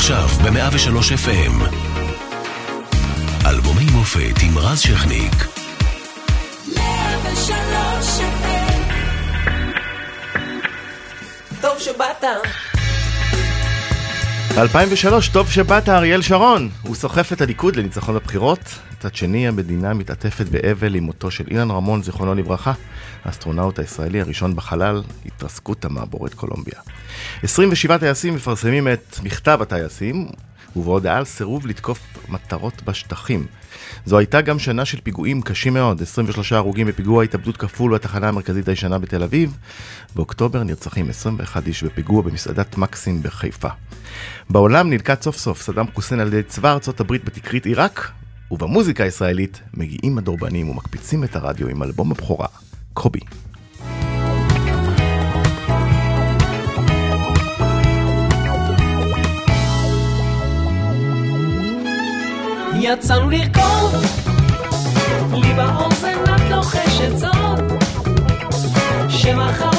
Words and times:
עכשיו 0.00 0.28
ב-103 0.28 0.96
FM. 1.26 1.74
אלבומי 3.46 3.84
מופת 3.92 4.42
עם 4.42 4.58
רז 4.58 4.80
שכניק. 4.80 5.32
103 6.76 8.20
FM. 8.20 8.80
טוב 11.60 11.78
שבאת. 11.78 12.24
ב-2003, 14.56 15.32
טוב 15.32 15.50
שבאת 15.50 15.88
אריאל 15.88 16.22
שרון. 16.22 16.68
הוא 16.82 16.94
סוחף 16.94 17.32
את 17.32 17.40
הליכוד 17.40 17.76
לניצחון 17.76 18.14
בבחירות. 18.14 18.58
מצד 18.92 19.14
שני, 19.14 19.48
המדינה 19.48 19.94
מתעטפת 19.94 20.46
באבל 20.46 20.94
עם 20.94 21.04
מותו 21.04 21.30
של 21.30 21.44
אילן 21.50 21.70
רמון, 21.70 22.02
זיכרונו 22.02 22.34
לברכה, 22.34 22.72
האסטרונאוט 23.24 23.78
הישראלי 23.78 24.20
הראשון 24.20 24.56
בחלל, 24.56 25.02
התרסקות 25.26 25.84
המעבורת 25.84 26.34
קולומביה. 26.34 26.80
27 27.42 27.98
טייסים 27.98 28.34
מפרסמים 28.34 28.88
את 28.88 29.18
מכתב 29.22 29.58
הטייסים, 29.62 30.28
ובהודעה 30.76 31.16
על 31.16 31.24
סירוב 31.24 31.66
לתקוף 31.66 32.00
מטרות 32.28 32.82
בשטחים. 32.84 33.46
זו 34.06 34.18
הייתה 34.18 34.40
גם 34.40 34.58
שנה 34.58 34.84
של 34.84 35.00
פיגועים 35.00 35.42
קשים 35.42 35.74
מאוד, 35.74 36.02
23 36.02 36.52
הרוגים 36.52 36.86
בפיגוע 36.86 37.24
התאבדות 37.24 37.56
כפול 37.56 37.94
בתחנה 37.94 38.28
המרכזית 38.28 38.68
הישנה 38.68 38.98
בתל 38.98 39.22
אביב. 39.22 39.56
באוקטובר 40.16 40.62
נרצחים 40.62 41.10
21 41.10 41.66
איש 41.66 41.84
בפיגוע 41.84 42.22
במסעדת 42.22 42.78
מקסים 42.78 43.22
בחיפה. 43.22 43.68
בעולם 44.50 44.90
נלכד 44.90 45.22
סוף 45.22 45.36
סוף 45.36 45.62
סדאם 45.62 45.86
חוסיין 45.94 46.20
על 46.20 46.26
ידי 46.26 46.42
צבא 46.42 46.72
ארצות 46.72 47.00
הברית 47.00 47.24
בתקרית 47.24 47.66
עיראק, 47.66 48.10
ובמוזיקה 48.50 49.04
הישראלית 49.04 49.60
מגיעים 49.74 50.18
הדורבנים 50.18 50.68
ומקפיצים 50.68 51.24
את 51.24 51.36
הרדיו 51.36 51.68
עם 51.68 51.82
אלבום 51.82 52.10
הבכורה, 52.10 52.46
קובי. 52.94 53.20
יצאנו 62.74 63.30
לרקוד, 63.30 63.94
לי 65.32 65.54
באוזן 65.54 66.18
את 66.36 66.50
לוחשת 66.50 67.16
זאת, 67.16 67.60
שמחר 69.08 69.69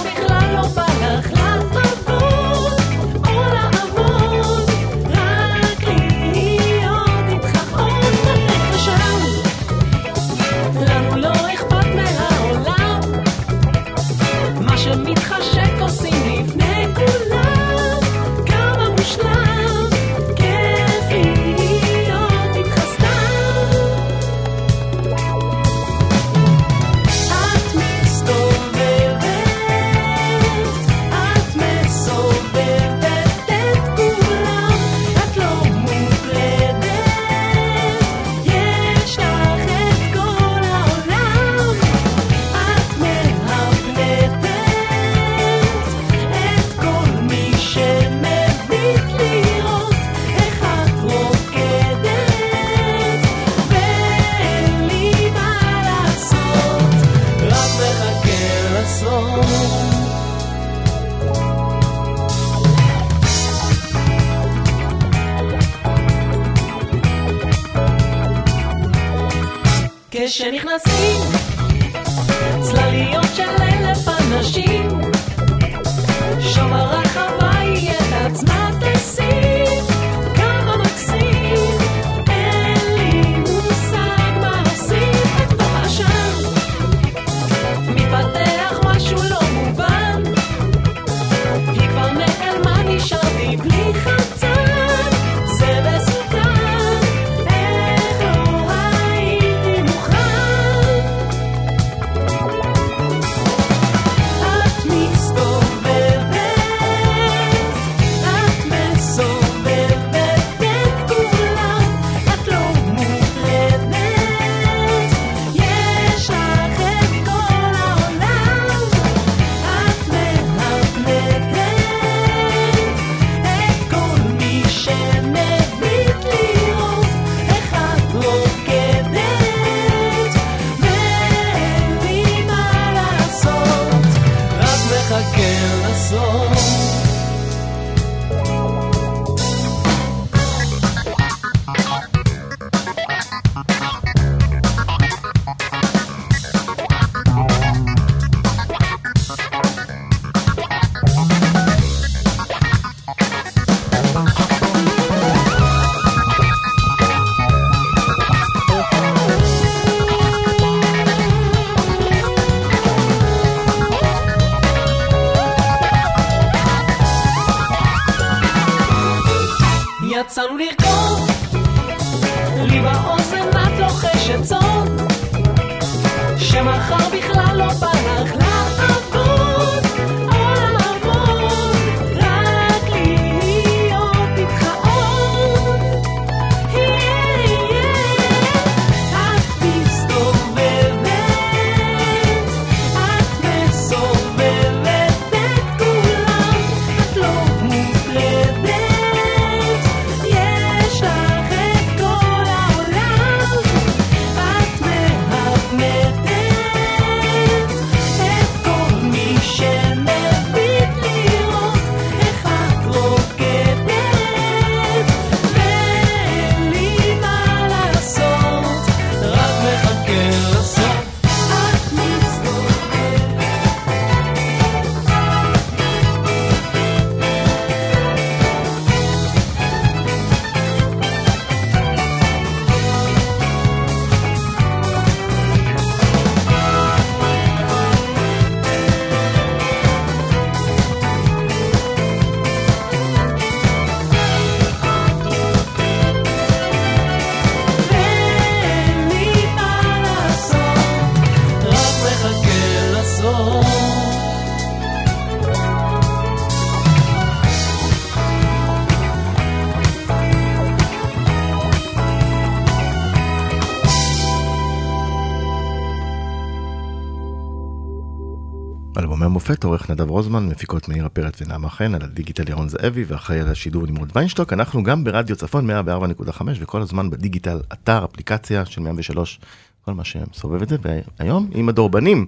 המופת, 269.51 269.63
עורך 269.63 269.89
נדב 269.89 270.09
רוזמן, 270.09 270.49
מפיקות 270.49 270.89
מאירה 270.89 271.09
פרץ 271.09 271.41
ונעמה 271.41 271.69
חן, 271.69 271.95
על 271.95 272.01
הדיגיטל 272.01 272.49
ירון 272.49 272.69
זאבי, 272.69 273.03
ואחראי 273.07 273.39
על 273.39 273.47
השידור 273.47 273.87
נמרוד 273.87 274.11
ויינשטוק. 274.15 274.53
אנחנו 274.53 274.83
גם 274.83 275.03
ברדיו 275.03 275.35
צפון 275.35 275.69
104.5, 275.69 276.41
וכל 276.59 276.81
הזמן 276.81 277.09
בדיגיטל, 277.09 277.59
אתר, 277.73 278.05
אפליקציה 278.05 278.65
של 278.65 278.81
103, 278.81 279.39
כל 279.85 279.93
מה 279.93 280.03
שמסובב 280.03 280.61
את 280.61 280.69
זה. 280.69 280.77
והיום 281.19 281.49
עם 281.53 281.69
הדורבנים, 281.69 282.25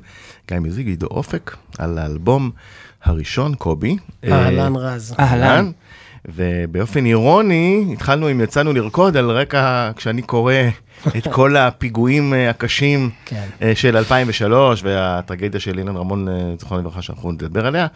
גיא 0.47 0.59
מזיג, 0.59 0.87
עידו 0.87 1.07
אופק, 1.07 1.55
על 1.77 1.97
האלבום 1.97 2.51
הראשון, 3.03 3.55
קובי. 3.55 3.97
אהלן 4.23 4.75
רז. 4.75 5.15
אהלן. 5.19 5.71
ובאופן 6.25 7.05
אירוני, 7.05 7.85
התחלנו 7.93 8.27
עם 8.27 8.41
יצאנו 8.41 8.73
לרקוד 8.73 9.17
על 9.17 9.31
רקע, 9.31 9.91
כשאני 9.95 10.21
קורא 10.21 10.53
את 11.17 11.27
כל 11.27 11.57
הפיגועים 11.57 12.33
אה, 12.33 12.49
הקשים 12.49 13.09
כן. 13.25 13.47
אה, 13.61 13.75
של 13.75 13.97
2003 13.97 14.83
והטרגדיה 14.83 15.59
של 15.59 15.79
אילן 15.79 15.97
רמון, 15.97 16.27
אה, 16.27 16.53
זיכרונו 16.59 16.81
לברכה, 16.81 17.01
שאנחנו 17.01 17.31
נדבר 17.31 17.65
עליה, 17.65 17.87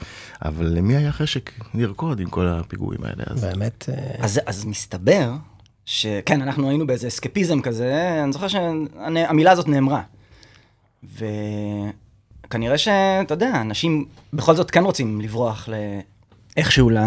אבל 0.45 0.65
למי 0.65 0.95
היה 0.95 1.12
חשק 1.12 1.51
לרקוד 1.74 2.19
עם 2.19 2.29
כל 2.29 2.47
הפיגועים 2.47 3.03
האלה? 3.03 3.24
אז 3.27 3.44
באמת, 3.44 3.89
אז, 4.19 4.41
אז 4.45 4.65
מסתבר 4.65 5.31
שכן, 5.85 6.41
אנחנו 6.41 6.69
היינו 6.69 6.88
באיזה 6.88 7.07
אסקפיזם 7.07 7.62
כזה, 7.62 8.19
אני 8.23 8.33
זוכר 8.33 8.47
שהמילה 8.47 9.51
הזאת 9.51 9.68
נאמרה. 9.68 10.01
וכנראה 12.47 12.77
שאתה 12.77 13.33
יודע, 13.33 13.62
אנשים 13.62 14.06
בכל 14.33 14.56
זאת 14.56 14.71
כן 14.71 14.83
רוצים 14.83 15.21
לברוח 15.21 15.69
ל... 15.69 15.73
איכשהו 16.57 16.89
ל... 16.89 16.97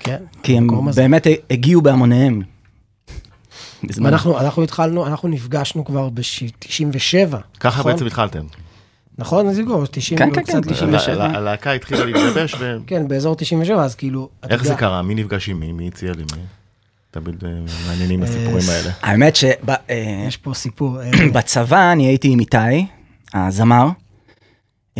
כן. 0.00 0.18
כי 0.42 0.58
הם 0.58 0.88
הזה. 0.88 1.02
באמת 1.02 1.26
הגיעו 1.50 1.82
בהמוניהם. 1.82 2.42
ואנחנו 3.84 4.38
אנחנו 4.40 4.62
התחלנו, 4.62 5.06
אנחנו 5.06 5.28
נפגשנו 5.28 5.84
כבר 5.84 6.08
ב-97. 6.08 7.36
ככה 7.60 7.82
בעצם 7.82 8.06
התחלתם. 8.06 8.44
נכון, 9.18 9.52
זיגו? 9.52 9.84
90 9.90 10.18
כן, 10.18 10.30
כן, 10.34 10.42
כן, 10.44 10.58
לפני. 10.58 10.72
97. 10.72 11.24
ה- 11.26 11.36
הלהקה 11.36 11.72
התחילה 11.72 12.04
להתגבש, 12.04 12.54
ו- 12.58 12.76
כן, 12.86 13.08
באזור 13.08 13.34
97, 13.36 13.84
אז 13.84 13.94
כאילו, 13.94 14.28
איך 14.50 14.64
זה 14.64 14.74
קרה? 14.74 15.02
מי 15.02 15.14
נפגש 15.14 15.48
עם 15.48 15.60
מי? 15.60 15.72
מי 15.72 15.88
הציע 15.88 16.12
לי? 16.12 16.22
מי? 16.36 16.42
תמיד 17.10 17.44
אה, 17.44 17.50
מעניינים 17.88 18.22
הסיפורים 18.22 18.64
האלה. 18.68 18.90
האמת 19.02 19.38
יש 20.28 20.36
פה 20.36 20.54
סיפור. 20.54 21.00
אה, 21.02 21.10
שבצבא 21.18 21.92
אני 21.92 22.06
הייתי 22.06 22.28
עם 22.28 22.40
איתי, 22.40 22.86
הזמר. 23.34 23.88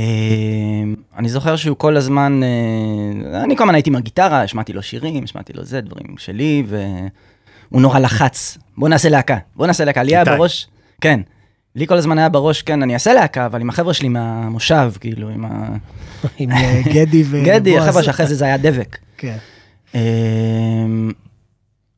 אה, 0.00 1.18
אני 1.18 1.28
זוכר 1.28 1.56
שהוא 1.56 1.76
כל 1.76 1.96
הזמן, 1.96 2.40
אה, 2.42 3.44
אני 3.44 3.56
כל 3.56 3.62
הזמן 3.62 3.74
הייתי 3.74 3.90
עם 3.90 3.96
הגיטרה, 3.96 4.42
השמעתי 4.42 4.72
לו 4.72 4.82
שירים, 4.82 5.24
השמעתי 5.24 5.52
לו 5.52 5.64
זה, 5.64 5.80
דברים 5.80 6.18
שלי, 6.18 6.62
והוא 6.66 7.82
נורא 7.82 7.98
לחץ. 7.98 8.58
בוא 8.78 8.88
נעשה 8.88 9.08
להקה, 9.08 9.36
בוא 9.56 9.66
נעשה 9.66 9.84
להקה. 9.84 10.02
לי 10.02 10.16
היה. 10.16 10.24
בראש, 10.24 10.68
כן. 11.00 11.20
לי 11.76 11.86
כל 11.86 11.96
הזמן 11.96 12.18
היה 12.18 12.28
בראש, 12.28 12.62
כן, 12.62 12.82
אני 12.82 12.94
אעשה 12.94 13.14
להקה, 13.14 13.46
אבל 13.46 13.60
עם 13.60 13.68
החבר'ה 13.68 13.94
שלי 13.94 14.08
מהמושב, 14.08 14.92
כאילו, 15.00 15.28
עם 15.28 15.44
ה... 15.44 15.68
עם 16.38 16.50
אה, 16.50 16.80
גדי 16.84 17.22
ובועז. 17.26 17.44
גדי, 17.44 17.78
החבר'ה 17.78 18.02
שאחרי 18.02 18.26
זה 18.26 18.34
זה 18.34 18.44
היה 18.44 18.56
דבק. 18.56 18.98
כן. 19.18 19.36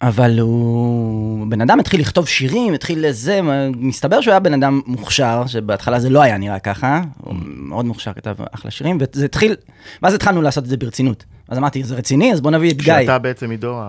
אבל 0.03 0.39
הוא 0.39 1.47
בן 1.47 1.61
אדם 1.61 1.81
התחיל 1.81 2.01
לכתוב 2.01 2.29
שירים, 2.29 2.75
התחיל 2.75 3.09
לזה, 3.09 3.41
מסתבר 3.77 4.21
שהוא 4.21 4.33
היה 4.33 4.41
בן 4.41 4.55
אדם 4.55 4.81
מוכשר, 4.87 5.47
שבהתחלה 5.47 6.01
זה 6.01 6.11
לא 6.11 6.23
היה 6.23 6.39
נראה 6.39 6.59
ככה, 6.59 7.03
הוא 7.19 7.35
מאוד 7.45 7.85
מוכשר, 7.85 8.13
כתב 8.13 8.35
אחלה 8.53 8.71
שירים, 8.71 8.99
וזה 9.01 9.25
התחיל, 9.25 9.57
ואז 10.03 10.15
התחלנו 10.15 10.43
לעשות 10.43 10.65
את 10.65 10.69
זה 10.69 10.77
ברצינות. 10.77 11.25
אז 11.49 11.59
אמרתי, 11.59 11.85
זה 11.85 11.95
רציני? 11.95 12.33
אז 12.33 12.41
בוא 12.41 12.51
נביא 12.51 12.71
את 12.71 12.77
גיא. 12.77 13.01
שאתה 13.01 13.19
בעצם 13.19 13.51
עידו, 13.51 13.81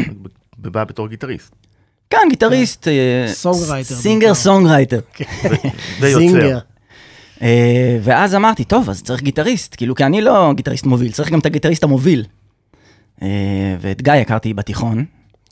בא 0.58 0.84
בתור 0.84 1.08
גיטריסט. 1.08 1.54
כן, 2.10 2.26
גיטריסט, 2.30 2.88
אה, 2.88 3.24
songwriter 3.28 3.94
singer 3.94 4.26
בעיקר. 4.26 4.34
songwriter. 4.34 5.00
ויוצר. 6.00 6.18
singer. 6.18 6.58
אה, 7.42 7.98
ואז 8.02 8.34
אמרתי, 8.34 8.64
טוב, 8.64 8.90
אז 8.90 9.02
צריך 9.02 9.22
גיטריסט, 9.22 9.74
כאילו, 9.76 9.94
כי 9.94 10.04
אני 10.04 10.20
לא 10.20 10.52
גיטריסט 10.56 10.86
מוביל, 10.86 11.12
צריך 11.12 11.30
גם 11.30 11.38
את 11.38 11.46
הגיטריסט 11.46 11.84
המוביל. 11.84 12.24
אה, 13.22 13.28
ואת 13.80 14.02
גיא 14.02 14.12
הכרתי 14.12 14.54
בתיכון, 14.54 15.04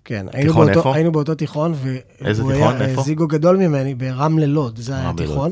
כן, 0.04 0.26
היינו 0.32 0.48
תיכון 0.52 0.66
באותו- 0.66 0.78
איפה? 0.78 0.94
היינו 0.94 1.12
באותו 1.12 1.34
תיכון, 1.34 1.74
והוא? 2.20 2.52
היה, 2.52 2.80
איפה? 2.80 3.02
זיגו 3.02 3.26
גדול 3.26 3.56
ממני, 3.56 3.94
ברמלה 3.94 4.46
לוד, 4.46 4.78
זה 4.78 4.96
היה. 4.96 5.10
התיכון. 5.10 5.50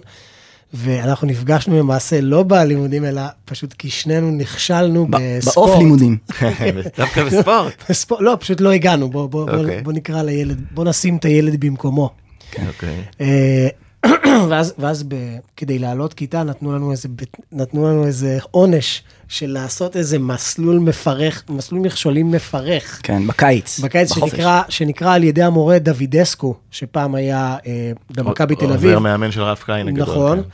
ואנחנו 0.75 1.27
נפגשנו 1.27 1.79
למעשה 1.79 2.21
לא 2.21 2.43
בלימודים, 2.43 3.05
אלא 3.05 3.23
פשוט 3.45 3.73
כי 3.73 3.91
שנינו 3.91 4.31
נכשלנו 4.31 5.07
ב- 5.11 5.17
בספורט. 5.39 5.69
בעוף 5.69 5.79
לימודים. 5.79 6.17
דווקא 6.99 7.25
בספורט. 7.25 7.73
בספורט. 7.91 8.21
לא, 8.23 8.37
פשוט 8.41 8.61
לא 8.61 8.73
הגענו, 8.73 9.11
בוא, 9.11 9.27
בוא, 9.27 9.47
בוא, 9.47 9.57
אוקיי. 9.59 9.83
בוא 9.83 9.93
נקרא 9.93 10.23
לילד, 10.23 10.61
בוא 10.75 10.85
נשים 10.85 11.17
את 11.17 11.25
הילד 11.25 11.61
במקומו. 11.61 12.11
אוקיי. 12.67 13.03
אה, 13.21 13.69
ואז, 14.49 14.75
ואז 14.79 15.03
ב, 15.09 15.15
כדי 15.57 15.79
לעלות 15.79 16.15
כיתה 16.15 16.43
נתנו 16.43 16.73
לנו 16.73 16.93
איזה, 16.93 17.09
נתנו 17.53 17.89
לנו 17.89 18.07
איזה 18.07 18.39
עונש 18.51 19.03
של 19.29 19.51
לעשות 19.51 19.97
איזה 19.97 20.19
מסלול 20.19 20.79
מפרך, 20.79 21.45
מסלול 21.49 21.81
מכשולים 21.81 22.31
מפרך. 22.31 23.01
כן, 23.03 23.27
בקיץ. 23.27 23.81
בקיץ 23.81 24.13
בחופש. 24.13 24.31
שנקרא, 24.31 24.63
שנקרא 24.69 25.15
על 25.15 25.25
ידי 25.25 25.43
המורה 25.43 25.79
דוידסקו, 25.79 26.55
שפעם 26.71 27.15
היה 27.15 27.57
אה, 27.67 27.93
במכבי 28.11 28.57
תל 28.57 28.65
אביב. 28.65 28.91
עוזר 28.91 28.99
מאמן 28.99 29.31
של 29.31 29.43
רב 29.43 29.57
קליין 29.57 29.89
הגדול. 29.89 30.03
נכון. 30.03 30.43
כן. 30.43 30.49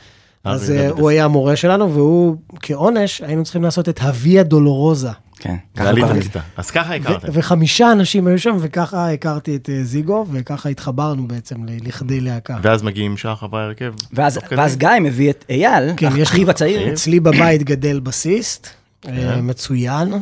אז 0.45 0.71
אה. 0.71 0.89
הוא 0.89 1.09
היה 1.09 1.25
המורה 1.25 1.55
שלנו, 1.55 1.93
והוא 1.93 2.35
כעונש, 2.59 3.21
היינו 3.21 3.43
צריכים 3.43 3.63
לעשות 3.63 3.89
את 3.89 3.99
הוויה 3.99 4.43
דולורוזה. 4.43 5.09
כן. 5.39 5.55
אז 6.57 6.71
ככה 6.71 6.95
הכרתם. 6.95 7.27
ו- 7.27 7.33
וחמישה 7.33 7.91
אנשים 7.91 8.27
היו 8.27 8.39
שם, 8.39 8.55
וככה 8.59 9.11
הכרתי 9.11 9.55
את 9.55 9.69
אה, 9.69 9.83
זיגו, 9.83 10.25
וככה 10.31 10.69
התחברנו 10.69 11.27
בעצם 11.27 11.65
ל- 11.65 11.87
לכדי 11.87 12.21
להקה. 12.21 12.57
ואז 12.61 12.83
מגיעים 12.83 13.17
שאר 13.17 13.35
חברי 13.35 13.61
ההרכב. 13.61 13.93
ואז. 14.13 14.39
ואז 14.51 14.77
גיא 14.77 14.89
מביא 15.01 15.29
את 15.29 15.45
אייל, 15.49 15.93
כן, 15.97 16.09
יש 16.17 16.29
אחיו 16.29 16.49
הצעיר. 16.49 16.93
אצלי 16.93 17.19
בבית 17.19 17.63
גדל 17.63 17.99
בסיסט, 17.99 18.67
אה, 19.07 19.11
כן. 19.11 19.39
מצוין 19.43 20.13
אה, 20.13 20.19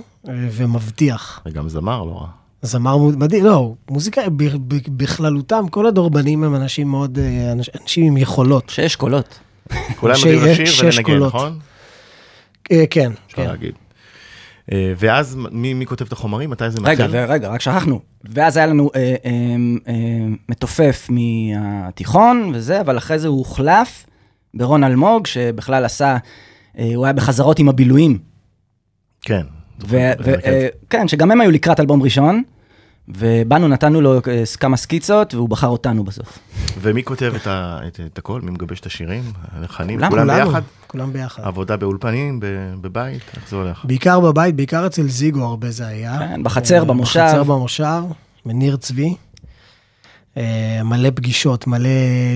ומבטיח. 0.52 1.42
וגם 1.46 1.70
זמר 1.70 2.04
לא 2.04 2.12
רע. 2.22 2.28
זמר 2.62 2.98
מדהים, 2.98 3.46
לא, 3.46 3.74
מוזיקה 3.90 4.22
ב- 4.30 4.44
ב- 4.68 4.98
בכללותם, 4.98 5.66
כל 5.72 5.86
הדורבנים 5.88 6.44
הם 6.44 6.56
אנשים 6.56 6.88
מאוד, 6.88 7.18
אנש- 7.54 7.82
אנשים 7.82 8.06
עם 8.06 8.18
יכולות. 8.18 8.70
שש 8.70 8.96
קולות. 8.96 9.40
כולם 10.00 10.16
יודעים 10.26 10.62
לשיר 10.62 10.90
ולנגן. 11.08 11.26
נכון? 11.26 11.60
אה, 12.72 12.84
כן, 12.90 13.12
אפשר 13.28 13.38
כן. 13.38 13.48
להגיד. 13.50 13.72
אה, 14.72 14.94
ואז 14.98 15.38
מי 15.52 15.74
מי 15.74 15.86
כותב 15.86 16.06
את 16.06 16.12
החומרים? 16.12 16.50
מתי 16.50 16.70
זה 16.70 16.82
מתחיל? 16.82 17.06
רגע, 17.06 17.26
ורגע, 17.28 17.50
רק 17.50 17.62
שכחנו. 17.62 18.00
ואז 18.24 18.58
היה 18.58 18.66
לנו 18.66 18.90
אה, 18.96 19.16
אה, 19.26 19.32
אה, 19.88 19.94
מתופף 20.50 21.08
מהתיכון 21.10 22.52
וזה, 22.54 22.82
אבל 22.82 22.98
אחרי 22.98 23.20
זה 23.20 23.28
הוא 23.28 23.38
הוחלף 23.38 24.06
ברון 24.54 24.84
אלמוג, 24.84 25.28
שבכלל 25.28 25.86
עשה, 25.86 26.18
אה, 26.80 26.92
הוא 26.96 27.06
היה 27.06 27.14
בחזרות 27.14 27.60
עם 27.60 27.70
הבילויים. 27.70 28.18
כן. 29.22 29.44
ו- 29.82 29.86
ו- 29.88 30.24
בהרכב. 30.26 30.48
אה, 30.48 30.68
כן, 30.90 31.08
שגם 31.08 31.32
הם 31.32 31.42
היו 31.42 31.52
לקראת 31.52 31.80
אלבום 31.80 32.04
ראשון, 32.04 32.44
ובאנו, 33.08 33.68
נתנו 33.68 34.02
לו 34.02 34.14
אה, 34.16 34.20
כמה 34.60 34.78
סקיצות, 34.78 35.34
והוא 35.34 35.50
בחר 35.50 35.68
אותנו 35.68 36.04
בסוף. 36.04 36.40
ומי 36.82 37.04
כותב 37.04 37.34
את 37.36 37.48
ה- 37.48 37.80
את- 37.88 38.00
את 38.14 38.18
הכל? 38.18 38.42
מי 38.42 38.52
מגבש 38.52 38.80
את 38.80 38.86
השירים? 38.86 39.24
הלחנים? 39.52 40.00
כולם, 40.00 40.10
כולם 40.12 40.28
ביחד? 40.46 40.62
כולם 40.88 41.14
ביחד. 41.14 41.44
עבודה 41.44 41.78
באולפנים, 41.78 42.40
ב- 42.40 42.46
בבית? 42.82 43.22
איך 43.36 43.50
זה 43.50 43.56
הולך? 43.56 43.86
בעיקר 43.86 44.20
בבית, 44.20 44.56
בעיקר 44.56 44.86
אצל 44.86 45.08
זיגו 45.08 45.44
הרבה 45.44 45.72
זה 45.72 45.88
היה. 45.88 46.20
כן, 46.20 46.44
בחצר, 46.44 46.80
אה, 46.80 46.86
במושב. 46.86 47.20
בחצר, 47.20 47.44
במושב, 47.44 48.02
מניר 48.46 48.76
צבי. 48.76 49.16
אה, 50.38 50.82
מלא 50.84 51.10
פגישות, 51.16 51.68
מלא, 51.68 51.90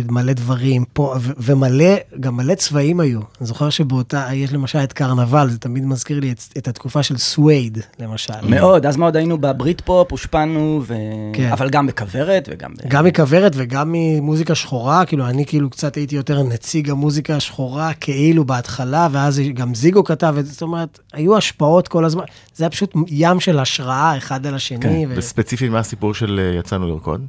מלא 0.09 0.33
דברים, 0.33 0.85
פה, 0.93 1.15
ו- 1.21 1.31
ומלא, 1.37 1.95
גם 2.19 2.37
מלא 2.37 2.55
צבעים 2.55 2.99
היו. 2.99 3.19
אני 3.39 3.47
זוכר 3.47 3.69
שבאותה, 3.69 4.27
יש 4.33 4.53
למשל 4.53 4.79
את 4.79 4.93
קרנבל, 4.93 5.49
זה 5.49 5.57
תמיד 5.59 5.85
מזכיר 5.85 6.19
לי 6.19 6.31
את, 6.31 6.41
את 6.57 6.67
התקופה 6.67 7.03
של 7.03 7.17
סווייד, 7.17 7.77
למשל. 7.99 8.33
מאוד, 8.49 8.85
אז 8.85 8.97
מאוד 8.97 9.15
היינו 9.15 9.37
בברית 9.37 9.81
פופ, 9.81 10.11
הושפענו, 10.11 10.81
ו... 10.87 10.95
כן. 11.33 11.49
אבל 11.51 11.69
גם 11.69 11.87
בכוורת 11.87 12.49
וגם... 12.51 12.73
ב- 12.73 12.87
גם 12.87 13.05
מכוורת 13.05 13.51
וגם 13.55 13.89
ממוזיקה 13.91 14.55
שחורה, 14.55 15.05
כאילו 15.05 15.27
אני 15.27 15.45
כאילו 15.45 15.69
קצת 15.69 15.95
הייתי 15.95 16.15
יותר 16.15 16.43
נציג 16.43 16.89
המוזיקה 16.89 17.35
השחורה, 17.35 17.93
כאילו 17.93 18.45
בהתחלה, 18.45 19.07
ואז 19.11 19.41
גם 19.53 19.75
זיגו 19.75 20.03
כתב 20.03 20.35
את 20.39 20.45
זה, 20.45 20.51
זאת 20.51 20.61
אומרת, 20.61 20.99
היו 21.13 21.37
השפעות 21.37 21.87
כל 21.87 22.05
הזמן, 22.05 22.23
זה 22.55 22.63
היה 22.63 22.69
פשוט 22.69 22.93
ים 23.07 23.39
של 23.39 23.59
השראה 23.59 24.17
אחד 24.17 24.45
על 24.45 24.55
השני. 24.55 24.79
כן, 24.79 25.03
ו... 25.09 25.13
וספציפית 25.17 25.71
מה 25.71 25.79
הסיפור 25.79 26.13
של 26.13 26.39
אה, 26.39 26.59
יצאנו 26.59 26.87
לרקוד? 26.87 27.25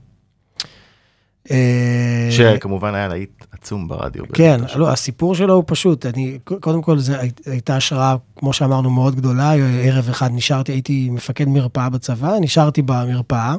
אה, 1.50 2.28
שכמובן 2.30 2.94
היה 2.94 3.08
להיט 3.08 3.44
עצום 3.52 3.88
ברדיו. 3.88 4.24
כן, 4.32 4.60
לא, 4.76 4.92
הסיפור 4.92 5.34
שלו 5.34 5.54
הוא 5.54 5.64
פשוט, 5.66 6.06
אני, 6.06 6.38
קודם 6.44 6.82
כל 6.82 6.98
זו 6.98 7.14
הייתה 7.46 7.76
השראה, 7.76 8.16
כמו 8.36 8.52
שאמרנו, 8.52 8.90
מאוד 8.90 9.16
גדולה, 9.16 9.52
ערב 9.84 10.08
אחד 10.10 10.30
נשארתי, 10.32 10.72
הייתי 10.72 11.10
מפקד 11.10 11.48
מרפאה 11.48 11.88
בצבא, 11.88 12.32
נשארתי 12.40 12.82
במרפאה 12.82 13.54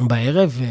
בערב, 0.00 0.50
ו... 0.52 0.64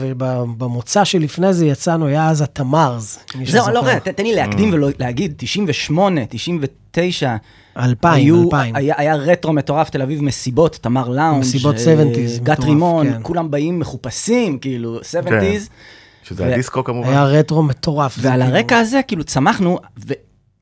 ובמוצא 0.00 1.04
שלפני 1.04 1.52
זה 1.52 1.66
יצאנו, 1.66 2.06
היה 2.06 2.28
אז 2.28 2.40
התמרז. 2.42 3.18
זהו. 3.44 3.70
לא, 3.72 3.82
רגע, 3.84 3.98
תן 3.98 4.22
לי 4.22 4.34
להקדים 4.34 4.70
ולהגיד, 4.72 5.34
98, 5.36 6.20
99, 6.28 7.36
2000, 7.78 8.14
היו, 8.14 8.42
2000. 8.44 8.76
היה, 8.76 8.94
היה 8.98 9.14
רטרו 9.14 9.52
מטורף, 9.52 9.90
תל 9.90 10.02
אביב 10.02 10.22
מסיבות, 10.22 10.78
תמר 10.80 11.08
לאונג', 11.08 11.40
מסיבות 11.40 11.74
אה, 11.76 11.82
70s, 11.82 12.42
גת 12.42 12.50
מטורף, 12.58 12.68
רימון, 12.68 13.12
כן. 13.12 13.18
כולם 13.22 13.50
באים 13.50 13.78
מחופשים, 13.78 14.58
כאילו, 14.58 15.00
70's, 15.00 15.68
שזה 16.22 16.42
ו- 16.42 16.52
הדיסקו 16.52 16.84
כמובן. 16.84 17.08
היה 17.08 17.24
רטרו 17.24 17.62
מטורף. 17.62 18.16
ועל 18.20 18.42
כאילו- 18.42 18.56
הרקע 18.56 18.78
הזה, 18.78 19.00
כאילו, 19.06 19.24
צמחנו, 19.24 19.78
ו... 20.06 20.12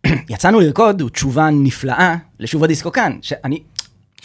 יצאנו 0.28 0.60
לרקוד 0.60 1.00
הוא 1.00 1.10
תשובה 1.10 1.50
נפלאה 1.52 2.16
לשוב 2.40 2.64
הדיסקו 2.64 2.92
כאן, 2.92 3.18
שאני 3.22 3.62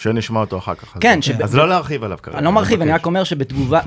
שנשמע 0.02 0.40
אותו 0.40 0.58
אחר 0.58 0.76
כך. 0.76 0.96
אז- 0.96 1.02
כן, 1.02 1.22
שב- 1.22 1.42
אז 1.42 1.56
לא 1.56 1.70
להרחיב 1.70 2.04
עליו 2.04 2.18
כרגע. 2.24 2.38
אני 2.38 2.46
לא 2.46 2.52
מרחיב, 2.52 2.82
אני. 2.82 2.92
רק 2.92 3.06
אומר 3.06 3.24
שבתגובה 3.24 3.82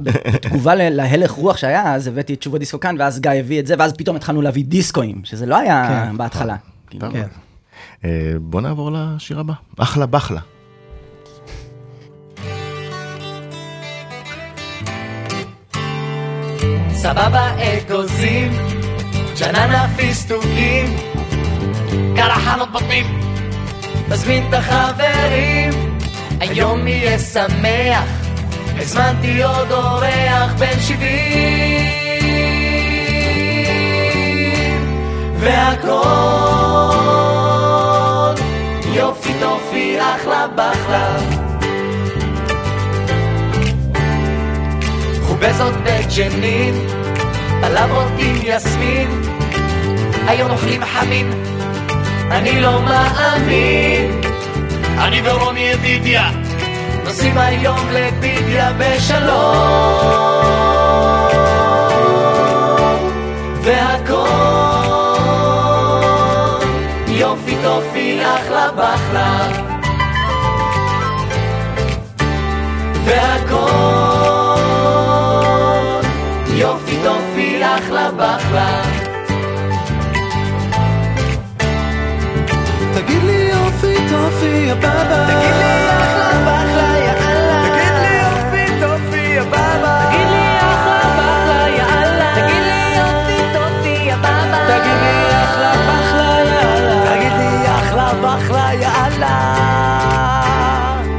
להלך 0.75 1.31
רוח 1.31 1.57
שהיה 1.57 1.95
אז, 1.95 2.07
הבאתי 2.07 2.35
את 2.35 2.43
שוב 2.43 2.55
הדיסקו 2.55 2.81
כאן, 2.81 2.97
ואז 2.99 3.21
גיא 3.21 3.31
הביא 3.31 3.61
את 3.61 3.67
זה, 3.67 3.75
ואז 3.79 3.93
פתאום 3.93 4.17
התחלנו 4.17 4.43
להביא 4.43 4.65
דיסקואים, 4.65 5.21
שזה 5.25 5.47
לא 5.47 5.57
היה 5.57 5.85
כן. 6.11 6.17
בהתחלה. 6.17 6.57
כאילו. 6.91 7.07
כן. 7.13 7.27
אה, 8.05 8.11
בוא 8.41 8.61
נעבור 8.61 8.91
לשיר 8.95 9.41
הבא. 9.41 9.53
אחלה 9.79 10.07
בחלה. 10.07 10.41
סבבה 16.95 17.51
אגוזים, 17.59 18.53
ג'ננה 19.41 19.87
פיסטוקים, 19.97 20.85
קרחנות 22.17 22.73
בוטנים, 22.73 23.21
תזמין 24.09 24.45
את 24.49 24.55
החברים, 24.55 25.71
היום 26.41 26.87
יהיה 26.89 27.19
שמח, 27.19 28.05
הזמנתי 28.79 29.43
עוד 29.43 29.73
אורח 29.73 30.53
בן 30.59 30.81
שבעים, 30.81 31.91
והכל 35.39 36.01
יופי 38.95 39.33
טופי 39.41 39.99
אחלה 40.01 40.47
בחלה. 40.55 41.19
חובזות 45.23 45.75
בג'נין, 45.85 46.87
בלבות 47.61 48.13
עם 48.19 48.37
יסמין, 48.45 49.23
היום 50.27 50.51
אוכלים 50.51 50.85
חמין, 50.85 51.31
אני 52.31 52.61
לא 52.61 52.83
מאמין. 52.83 54.20
אני 55.01 55.21
ורוני 55.25 55.61
ידידיה, 55.61 56.31
נוסעים 57.05 57.39
היום 57.39 57.79
לבידיה 57.93 58.73
בשלום, 58.73 60.21
והכל. 63.63 64.61
יופי 67.09 67.57
טופי 67.63 68.21
אחלה 68.23 68.69
בחלה. 68.73 69.49
והכל. 73.05 73.81
יופי 76.55 76.97
טופי 77.05 77.63
אחלה 77.65 78.11
בחלה 78.11 79.00
טופי 84.11 84.75
בבא 84.75 85.27
תגיד 85.27 85.55
לי 85.59 85.89
אחלה 85.91 86.31
בחלה 86.47 86.99
יאללה. 86.99 87.59
תגיד 87.69 87.95
לי 88.03 88.13
יופי 88.23 88.65
טופי 88.81 89.41
בבא 89.41 90.09
תגיד 90.09 90.29
לי 90.29 90.59
אחלה 90.59 91.01
בחלה 91.19 91.69
יאללה. 91.79 92.31
תגיד 92.35 92.63
לי 92.63 92.83
יופי 92.99 93.39
טופי 93.55 93.99
בבא 94.19 94.59
תגיד 94.67 94.99
לי 95.03 95.17
אחלה 95.45 95.73
בחלה 95.89 96.33
יאללה. 96.45 96.99
תגיד 97.17 97.33
לי 97.39 97.53
אחלה 97.79 98.09
בחלה 98.23 98.69
יאללה. 98.75 99.37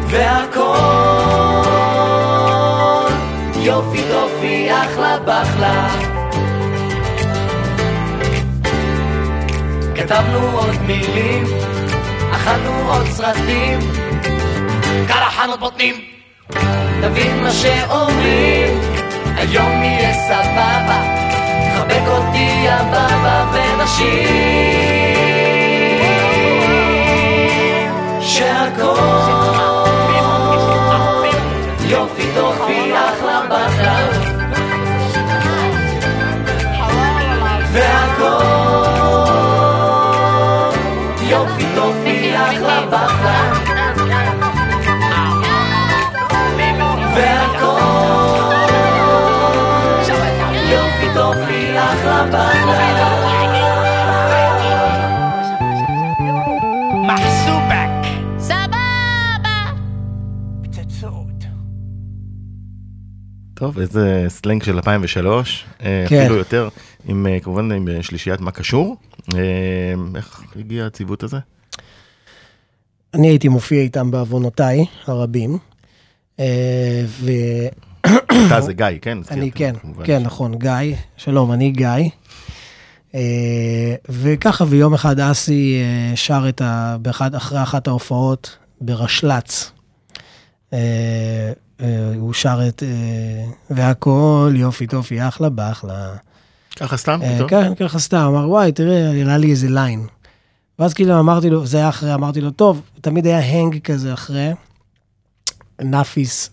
והכל. 0.08 0.78
יופי 3.56 4.04
טופי 4.12 4.70
אחלה 4.72 5.18
בחלה 5.26 5.88
כתבנו 9.96 10.40
עוד 10.58 10.76
מילים, 10.88 11.44
אכלנו 12.42 12.92
עוד 12.92 13.08
סרטים, 13.08 13.80
קרחנות 15.08 15.60
בוטנים, 15.60 15.96
תבין 17.02 17.44
מה 17.44 17.52
שאומרים, 17.52 18.80
היום 19.36 19.84
יהיה 19.84 20.14
סבבה, 20.14 21.02
חבק 21.76 22.08
אותי 22.08 22.50
יא 22.66 22.82
בבא 22.82 23.46
ונשים, 23.54 24.12
שהכל 28.22 28.96
יופי 31.86 32.24
טופי 32.36 32.92
טוב, 63.62 63.80
איזה 63.80 64.26
סלנג 64.28 64.64
של 64.64 64.76
2003, 64.76 65.66
אה, 65.84 66.06
כן. 66.08 66.22
אפילו 66.22 66.36
יותר, 66.36 66.70
עם 67.08 67.28
אה, 67.28 67.40
כמובן 67.40 67.72
עם 67.72 67.88
אה, 67.88 68.04
שלישיית 68.04 68.42
מה 68.42 68.52
קשור. 68.52 68.98
איך 70.16 70.44
הגיע 70.56 70.86
הציוות 70.86 71.24
הזה? 71.24 71.38
אני 73.14 73.28
הייתי 73.28 73.48
מופיע 73.48 73.82
איתם 73.82 74.12
בעוונותיי 74.12 74.86
הרבים. 75.06 75.58
ואני, 76.40 77.70
אתה 78.48 78.62
זה 78.62 78.74
גיא, 78.74 78.86
כן? 79.02 79.18
הזכרת, 79.22 79.50
כן, 79.56 79.76
כמובן. 79.82 80.06
כן, 80.06 80.24
נכון, 80.24 80.56
גיא. 80.56 80.96
שלום, 81.18 81.52
אני 81.52 81.72
גיא. 81.72 82.10
וככה, 84.10 84.66
ויום 84.68 84.94
אחד 84.94 85.20
אסי 85.20 85.82
שר 86.16 86.46
את 86.50 86.62
ה... 86.62 86.98
באחד, 87.02 87.36
אחרי 87.36 87.64
אחת 87.64 87.88
ההופעות 87.88 88.58
ברשל"צ. 88.82 89.72
אה, 90.74 91.52
אה, 91.82 92.14
הוא 92.16 92.34
שר 92.34 92.60
את... 92.68 92.84
אה, 92.84 93.52
והכל 93.70 94.54
יופי 94.56 94.88
טופי 94.88 95.28
אחלה 95.28 95.50
באחלה. 95.50 96.16
ככה 96.76 96.98
סתם? 96.98 97.20
כן, 97.48 97.76
ככה 97.76 98.00
סתם, 98.00 98.18
אמר, 98.18 98.50
וואי, 98.50 98.72
תראה, 98.72 99.22
עלה 99.22 99.38
לי 99.38 99.52
איזה 99.52 99.70
line. 99.70 100.08
ואז 100.80 100.94
כאילו 100.94 101.20
אמרתי 101.20 101.50
לו, 101.50 101.66
זה 101.66 101.78
היה 101.78 101.90
אחרי, 101.90 102.14
אמרתי 102.14 102.42
לו, 102.42 102.52
טוב, 102.52 102.82
תמיד 103.02 103.26
היה 103.26 103.40
hang 103.40 103.80
כזה 103.80 104.14
אחרי, 104.14 104.52
נאפיס. 105.82 106.50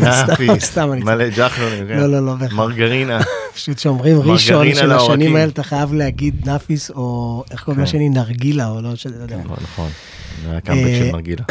נאפיס, 0.00 0.64
סתם, 0.64 0.92
אני 0.92 1.02
מלא 1.02 1.28
ג'חלונים, 1.28 1.86
כן. 1.88 1.96
לא, 1.96 2.06
לא, 2.06 2.26
לא. 2.26 2.34
מרגרינה. 2.52 3.20
פשוט 3.54 3.78
שאומרים 3.78 4.20
ראשון 4.20 4.74
של 4.74 4.92
השנים. 4.92 5.36
האלה, 5.36 5.50
אתה 5.52 5.62
חייב 5.62 5.92
להגיד 5.92 6.48
נאפיס, 6.48 6.90
או 6.90 7.44
איך 7.50 7.64
קוראים 7.64 7.80
כן. 7.80 7.82
לשני, 7.82 8.08
נרגילה, 8.08 8.68
או 8.68 8.80
לא, 8.80 8.90
לא 8.90 9.22
יודע. 9.22 9.36
נכון, 9.36 9.56
נכון. 9.62 9.90
זה 10.42 10.50
היה 10.50 10.60
קאמבק 10.60 10.86
אה, 10.86 10.98
של 10.98 11.12
נרגילה. 11.12 11.42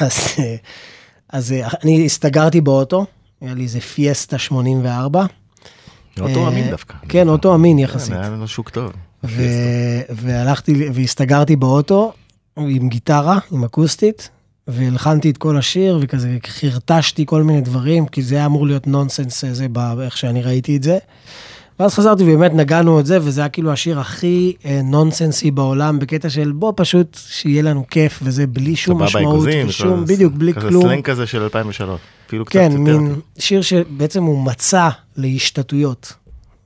אז, 1.32 1.52
אה, 1.52 1.64
אה, 1.64 1.68
אני 1.84 2.06
הסתגרתי 2.06 2.60
באוטו, 2.60 3.06
היה 3.40 3.54
לי 3.54 3.62
איזה 3.62 3.80
פיאסטה 3.80 4.38
84. 4.38 5.26
אוטו 6.20 6.44
אה, 6.44 6.48
אמין 6.48 6.70
דווקא. 6.70 6.94
כן, 7.08 7.28
אוטו 7.28 7.54
אמין 7.54 7.76
כן, 7.76 7.82
יחסית. 7.82 8.12
היה 8.12 8.28
לנו 8.28 8.48
שוק 8.48 8.70
טוב. 8.70 8.92
והלכתי, 10.10 10.88
והסתגרתי 10.94 11.56
באוטו 11.56 12.12
עם 12.56 12.88
גיטרה, 12.88 13.38
עם 13.52 13.64
אקוסטית, 13.64 14.30
והלחנתי 14.68 15.30
את 15.30 15.38
כל 15.38 15.56
השיר, 15.56 15.98
וכזה 16.02 16.36
חרטטתי 16.46 17.26
כל 17.26 17.42
מיני 17.42 17.60
דברים, 17.60 18.06
כי 18.06 18.22
זה 18.22 18.34
היה 18.34 18.46
אמור 18.46 18.66
להיות 18.66 18.86
נונסנס, 18.86 19.44
זה, 19.52 19.66
ב- 19.72 19.98
איך 19.98 20.16
שאני 20.16 20.42
ראיתי 20.42 20.76
את 20.76 20.82
זה. 20.82 20.98
ואז 21.80 21.94
חזרתי 21.94 22.22
ובאמת 22.22 22.54
ניגנו 22.54 23.00
את 23.00 23.06
זה, 23.06 23.18
וזה 23.22 23.40
היה 23.40 23.48
כאילו 23.48 23.72
השיר 23.72 24.00
הכי 24.00 24.52
אה, 24.64 24.80
נונסנסי 24.84 25.50
בעולם, 25.50 25.98
בקטע 25.98 26.30
של 26.30 26.52
בוא 26.52 26.72
פשוט 26.76 27.18
שיהיה 27.26 27.62
לנו 27.62 27.84
כיף, 27.90 28.20
וזה 28.22 28.46
בלי 28.46 28.76
שום 28.76 29.02
משמעות, 29.02 29.48
כזה- 29.68 29.86
בדיוק, 30.06 30.32
בלי 30.34 30.54
כזה 30.54 30.68
כלום. 30.68 30.82
סלנג 30.82 31.04
כזה 31.04 31.26
של 31.26 31.42
2003. 31.42 32.00
אפילו 32.26 32.44
קצת 32.44 32.52
כן, 32.58 32.70
יותר. 32.70 32.98
מין 32.98 33.14
שיר 33.38 33.62
שבעצם 33.62 34.22
הוא 34.22 34.44
מצע 34.44 34.88
להשתתויות. 35.16 36.12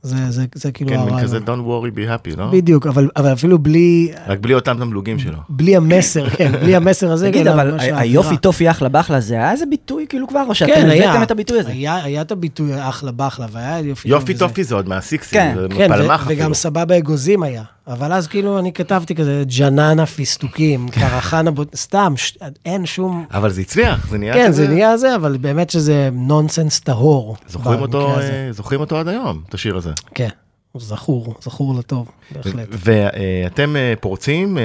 זה, 0.05 0.31
זה, 0.31 0.45
זה 0.55 0.73
כאילו 0.73 0.91
כן, 0.91 0.97
מין 0.97 1.09
הרעיון. 1.09 1.23
כזה 1.23 1.39
Don't 1.39 1.67
worry 1.67 1.97
be 1.97 2.09
happy, 2.09 2.37
לא? 2.37 2.51
בדיוק, 2.51 2.87
אבל, 2.87 3.09
אבל 3.17 3.33
אפילו 3.33 3.59
בלי, 3.59 4.13
רק 4.27 4.39
בלי 4.39 4.55
אותם 4.55 4.77
תמלוגים 4.79 5.19
שלו. 5.19 5.39
בלי 5.49 5.77
המסר, 5.77 6.31
כן, 6.31 6.53
בלי 6.53 6.77
המסר 6.77 7.13
הזה. 7.13 7.31
תגיד, 7.31 7.47
אבל. 7.47 7.77
היופי 7.81 8.37
טופי 8.37 8.71
אחלה 8.71 8.89
בחלה 8.89 9.21
זה 9.21 9.35
היה 9.35 9.53
איזה 9.53 9.65
ביטוי 9.71 10.07
כאילו 10.09 10.29
כבר, 10.29 10.45
או 10.49 10.55
שאתם 10.55 10.73
כן, 10.73 10.89
הבאתם 10.91 11.23
את 11.23 11.31
הביטוי 11.31 11.61
הזה? 11.61 11.71
היה, 11.71 12.05
היה 12.05 12.23
את 12.23 12.33
הביטוי 12.33 12.71
אחלה 12.89 13.13
בחלה, 13.13 13.47
והיה 13.53 13.81
יופי 13.81 14.09
יופי 14.09 14.33
וזה. 14.33 14.41
טופי 14.41 14.65
זה 14.65 14.75
עוד 14.75 14.89
מהסיקסים, 14.89 15.41
כן, 15.41 15.55
זה 15.57 15.67
כן, 15.77 15.93
אפילו. 15.93 16.37
וגם 16.37 16.55
סבבה 16.55 16.99
אגוזים 16.99 17.43
היה. 17.43 17.63
אבל 17.87 18.13
אז 18.13 18.27
כאילו 18.27 18.59
אני 18.59 18.73
כתבתי 18.73 19.15
כזה 19.15 19.43
ג'ננה 19.59 20.07
פיסטוקים, 20.07 20.89
קרחנה, 20.89 21.51
בוט- 21.51 21.77
סתם, 21.77 22.13
ש- 22.17 22.39
אין 22.65 22.87
שום... 22.87 23.27
אבל 23.31 23.51
זה 23.51 23.61
הצליח, 23.61 24.07
זה 24.09 24.19
נהיה 24.19 24.35
כן, 24.35 24.49
כזה... 24.49 24.63
זה 24.67 24.69
נהיה 24.69 24.97
זה, 24.97 25.15
אבל 25.17 25.37
באמת 25.37 25.71
שזה 25.71 26.09
נונסנס 26.13 26.81
טהור. 26.81 27.37
זוכרים 27.47 27.81
אותו. 27.81 28.19
אה, 28.21 28.49
זוכרים 28.51 28.81
אותו 28.81 28.99
עד 28.99 29.09
היום, 29.09 29.43
את 29.49 29.55
השיר 29.55 29.77
הזה. 29.77 29.91
כן, 30.15 30.29
זכור, 30.77 31.35
זכור 31.43 31.75
לטוב, 31.79 32.11
בהחלט. 32.31 32.69
ואתם 32.71 33.77
אה, 33.77 33.95
פורצים, 34.01 34.59
אה, 34.59 34.63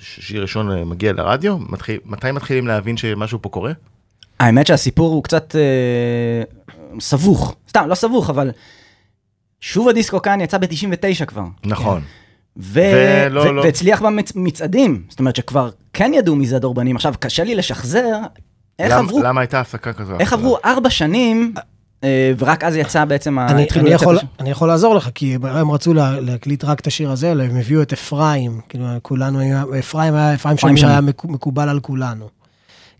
שיר 0.00 0.42
ראשון 0.42 0.70
אה, 0.70 0.84
מגיע 0.84 1.12
לרדיו, 1.12 1.58
מתחיל- 1.58 2.00
מתי 2.04 2.32
מתחילים 2.32 2.66
להבין 2.66 2.96
שמשהו 2.96 3.38
פה 3.42 3.48
קורה? 3.48 3.72
האמת 4.40 4.66
שהסיפור 4.66 5.12
הוא 5.14 5.22
קצת 5.24 5.56
אה, 5.56 6.42
סבוך. 7.00 7.54
סתם, 7.68 7.84
לא 7.88 7.94
סבוך, 7.94 8.30
אבל 8.30 8.50
שוב 9.60 9.88
הדיסקו 9.88 10.22
כאן 10.22 10.40
יצא 10.40 10.58
ב-99 10.58 11.24
כבר. 11.26 11.42
נכון. 11.64 12.02
ו- 12.56 12.80
ולא- 13.28 13.40
ו- 13.40 13.52
לא- 13.52 13.60
והצליח 13.62 14.02
במצעדים, 14.02 15.02
זאת 15.08 15.18
אומרת 15.18 15.36
שכבר 15.36 15.70
כן 15.92 16.12
ידעו 16.14 16.36
מי 16.36 16.46
זה 16.46 16.56
הדורבנים. 16.56 16.96
עכשיו, 16.96 17.14
קשה 17.18 17.44
לי 17.44 17.54
לשחזר 17.54 18.18
איך 18.78 18.92
למ- 18.92 19.04
עברו, 19.04 19.22
למה 19.22 19.40
הייתה 19.40 19.60
הפסקה 19.60 19.92
כזו? 19.92 20.12
איך 20.20 20.32
עברו 20.32 20.56
ארבע 20.64 20.90
שנים, 20.90 21.54
אה, 22.04 22.32
ורק 22.38 22.64
אז 22.64 22.76
יצא 22.76 23.04
בעצם, 23.04 23.38
ה- 23.38 23.46
אני, 23.50 23.62
התחילו 23.62 23.86
אני, 23.86 23.94
יכול, 23.94 24.18
אני 24.40 24.50
יכול 24.50 24.68
לעזור 24.68 24.94
לך, 24.94 25.08
כי 25.14 25.34
הם 25.42 25.70
רצו 25.70 25.94
לה, 25.94 26.20
להקליט 26.20 26.64
רק 26.64 26.80
את 26.80 26.86
השיר 26.86 27.10
הזה, 27.10 27.32
אלא 27.32 27.42
הם 27.42 27.56
הביאו 27.56 27.82
את 27.82 27.92
אפרים, 27.92 28.60
כאילו 28.68 28.84
כולנו, 29.02 29.38
היה- 29.40 29.64
אפרים 29.78 30.14
היה, 30.14 30.34
אפרים 30.34 30.56
שמיר 30.58 30.72
היה 30.86 30.96
שמיר. 30.96 31.00
מקו- 31.10 31.28
מקובל 31.28 31.68
על 31.68 31.80
כולנו, 31.80 32.28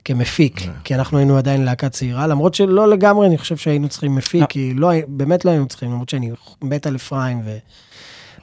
כמפיק, 0.05 0.61
כי 0.85 0.95
אנחנו 0.95 1.19
היינו 1.19 1.37
עדיין 1.39 1.65
להקה 1.65 1.89
צעירה, 1.89 2.27
למרות 2.27 2.55
שלא 2.55 2.89
לגמרי, 2.91 3.27
אני 3.27 3.39
חושב 3.39 3.57
שהיינו 3.57 3.89
צריכים 3.89 4.15
מפיק, 4.15 4.41
לא. 4.41 4.47
כי 4.47 4.75
לא, 4.75 4.91
באמת 5.09 5.45
לא 5.45 5.51
היינו 5.51 5.67
צריכים, 5.67 5.91
למרות 5.93 6.09
שאני 6.09 6.31
מת 6.63 6.87
על 6.87 6.97
אפרים 6.97 7.43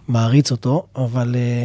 ומעריץ 0.09 0.51
אותו, 0.51 0.83
אבל... 0.95 1.35
אה, 1.35 1.63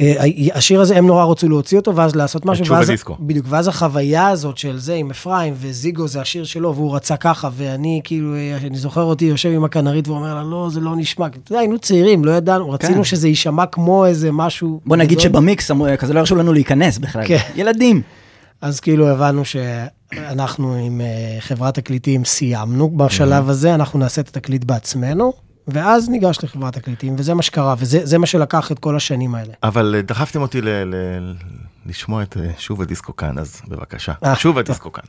אה, 0.00 0.24
השיר 0.54 0.80
הזה, 0.80 0.96
הם 0.96 1.06
נורא 1.06 1.24
רצו 1.24 1.48
להוציא 1.48 1.78
אותו, 1.78 1.96
ואז 1.96 2.16
לעשות 2.16 2.46
משהו, 2.46 2.64
שוב 2.64 2.76
ואז, 2.76 2.88
הדיסקו. 2.88 3.16
בדיוק, 3.20 3.46
ואז 3.48 3.68
החוויה 3.68 4.28
הזאת 4.28 4.58
של 4.58 4.78
זה 4.78 4.94
עם 4.94 5.10
אפרים, 5.10 5.54
וזיגו 5.56 6.08
זה 6.08 6.20
השיר 6.20 6.44
שלו, 6.44 6.74
והוא 6.74 6.96
רצה 6.96 7.16
ככה, 7.16 7.48
ואני 7.52 8.00
כאילו, 8.04 8.34
אה, 8.34 8.58
אני 8.66 8.78
זוכר 8.78 9.02
אותי 9.02 9.24
יושב 9.24 9.48
עם 9.48 9.64
הכנרית 9.64 10.08
ואומר 10.08 10.34
לה, 10.34 10.42
לא, 10.42 10.68
זה 10.72 10.80
לא 10.80 10.96
נשמע, 10.96 11.26
אתה 11.26 11.52
יודע, 11.52 11.60
היינו 11.60 11.78
צעירים, 11.78 12.24
לא 12.24 12.30
ידענו, 12.30 12.70
רצינו 12.70 13.04
שזה 13.04 13.28
יישמע 13.28 13.66
כמו 13.66 14.06
איזה 14.06 14.32
משהו. 14.32 14.80
בוא 14.86 14.96
נגיד. 14.96 15.20
שבמיקס 15.20 15.70
כזה 15.98 16.12
לא 16.12 16.18
הרשו 16.18 16.36
לנו 16.36 16.52
להיכנס 16.52 16.98
בכלל. 16.98 17.26
כן. 17.26 17.38
ילדים. 17.56 18.02
אז 18.60 18.80
כאילו 18.80 19.08
הבנו 19.08 19.42
שאנחנו 19.44 20.74
עם 20.74 21.00
אה, 21.00 21.36
חברת 21.40 21.74
תקליטים 21.74 22.24
סיימנו 22.24 22.90
בשלב 22.90 23.48
הזה, 23.48 23.74
אנחנו 23.74 23.98
נעשה 23.98 24.20
את 24.20 24.28
התקליט 24.28 24.64
בעצמנו, 24.64 25.32
ואז 25.68 26.08
ניגש 26.08 26.38
לחברת 26.44 26.74
תקליטים, 26.78 27.14
וזה 27.18 27.34
מה 27.34 27.42
שקרה, 27.42 27.74
וזה 27.78 28.00
זה 28.06 28.18
מה 28.18 28.26
שלקח 28.26 28.72
את 28.72 28.78
כל 28.78 28.96
השנים 28.96 29.34
האלה. 29.34 29.52
אבל 29.62 29.94
אה, 29.96 30.02
דחפתם 30.02 30.42
אותי 30.42 30.60
ל- 30.60 30.68
ל- 30.68 31.34
לשמוע 31.86 32.22
את 32.22 32.36
אה, 32.36 32.50
שוב 32.58 32.82
הדיסקו 32.82 33.16
כאן, 33.16 33.38
אז 33.38 33.60
בבקשה. 33.68 34.12
אה, 34.24 34.36
שוב. 34.36 34.58
הדיסקו 34.58 34.90
כאן. 34.92 35.04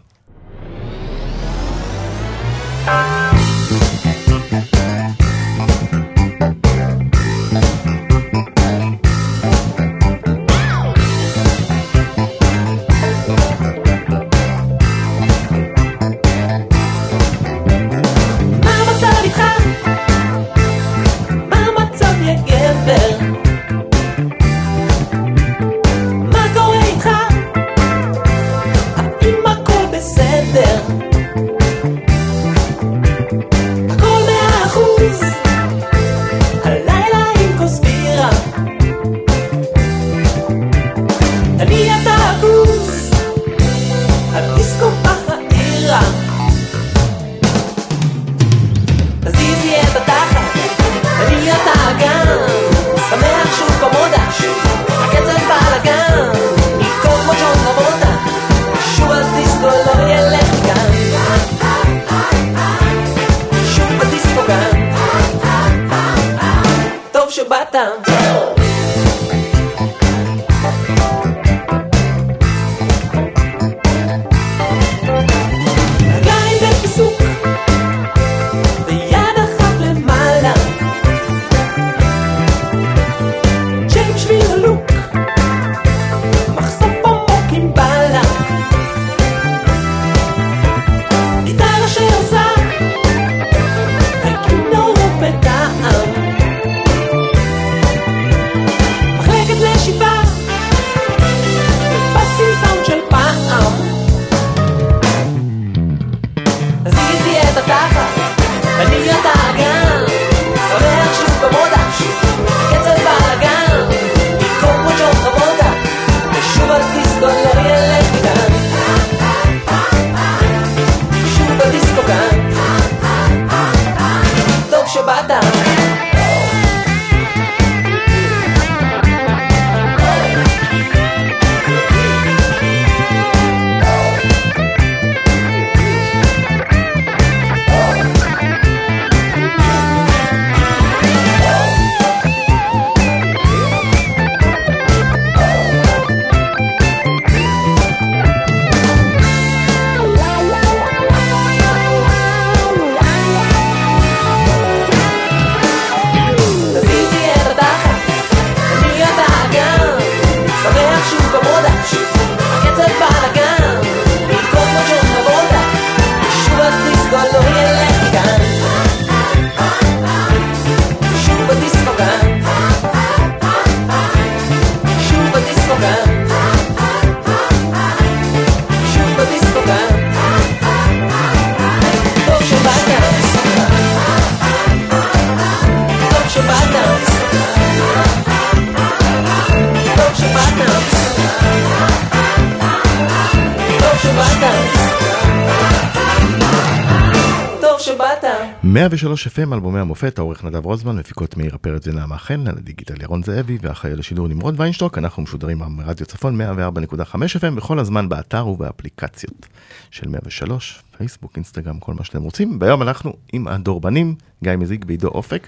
103 199.13 199.27
FM, 199.27 199.53
אלבומי 199.53 199.79
המופת, 199.79 200.17
העורך 200.19 200.43
נדב 200.43 200.65
רוזמן, 200.65 200.95
מפיקות 200.97 201.37
מאירה 201.37 201.57
פרץ 201.57 201.87
ונעמה 201.87 202.17
חן, 202.17 202.47
על 202.47 202.57
הדיגיטל 202.57 203.01
ירון 203.01 203.23
זאבי, 203.23 203.57
והאחראי 203.61 203.95
לשידור 203.95 204.27
נמרוד 204.27 204.59
ויינשטוק, 204.59 204.97
אנחנו 204.97 205.23
משודרים 205.23 205.61
ברדיו 205.77 206.05
צפון 206.05 206.41
104.5 206.41 207.15
FM, 207.15 207.55
בכל 207.55 207.79
הזמן 207.79 208.09
באתר 208.09 208.47
ובאפליקציות 208.47 209.45
של 209.91 210.09
103, 210.09 210.83
פייסבוק, 210.97 211.35
אינסטגרם, 211.35 211.79
כל 211.79 211.93
מה 211.93 212.03
שאתם 212.03 212.21
רוצים. 212.21 212.57
והיום 212.61 212.81
אנחנו 212.81 213.13
עם 213.33 213.47
הדורבנים, 213.47 214.15
גיא 214.43 214.55
מזיג 214.55 214.85
ועידו 214.87 215.07
אופק, 215.07 215.47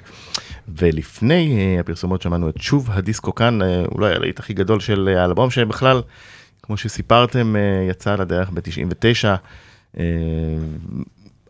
ולפני 0.67 1.58
אה, 1.58 1.80
הפרסומות 1.80 2.21
שמענו 2.21 2.49
את 2.49 2.62
שוב 2.62 2.89
הדיסקו 2.91 3.36
כאן, 3.36 3.62
אה, 3.62 3.86
אולי 3.91 4.15
הלהיט 4.15 4.39
הכי 4.39 4.54
גדול 4.54 4.80
של 4.80 5.10
אה, 5.13 5.21
האלבום, 5.21 5.49
שבכלל, 5.49 6.01
כמו 6.63 6.78
שסיפרתם, 6.78 7.56
יצא 7.89 8.15
לדרך 8.15 8.49
ב-99. 8.49 9.38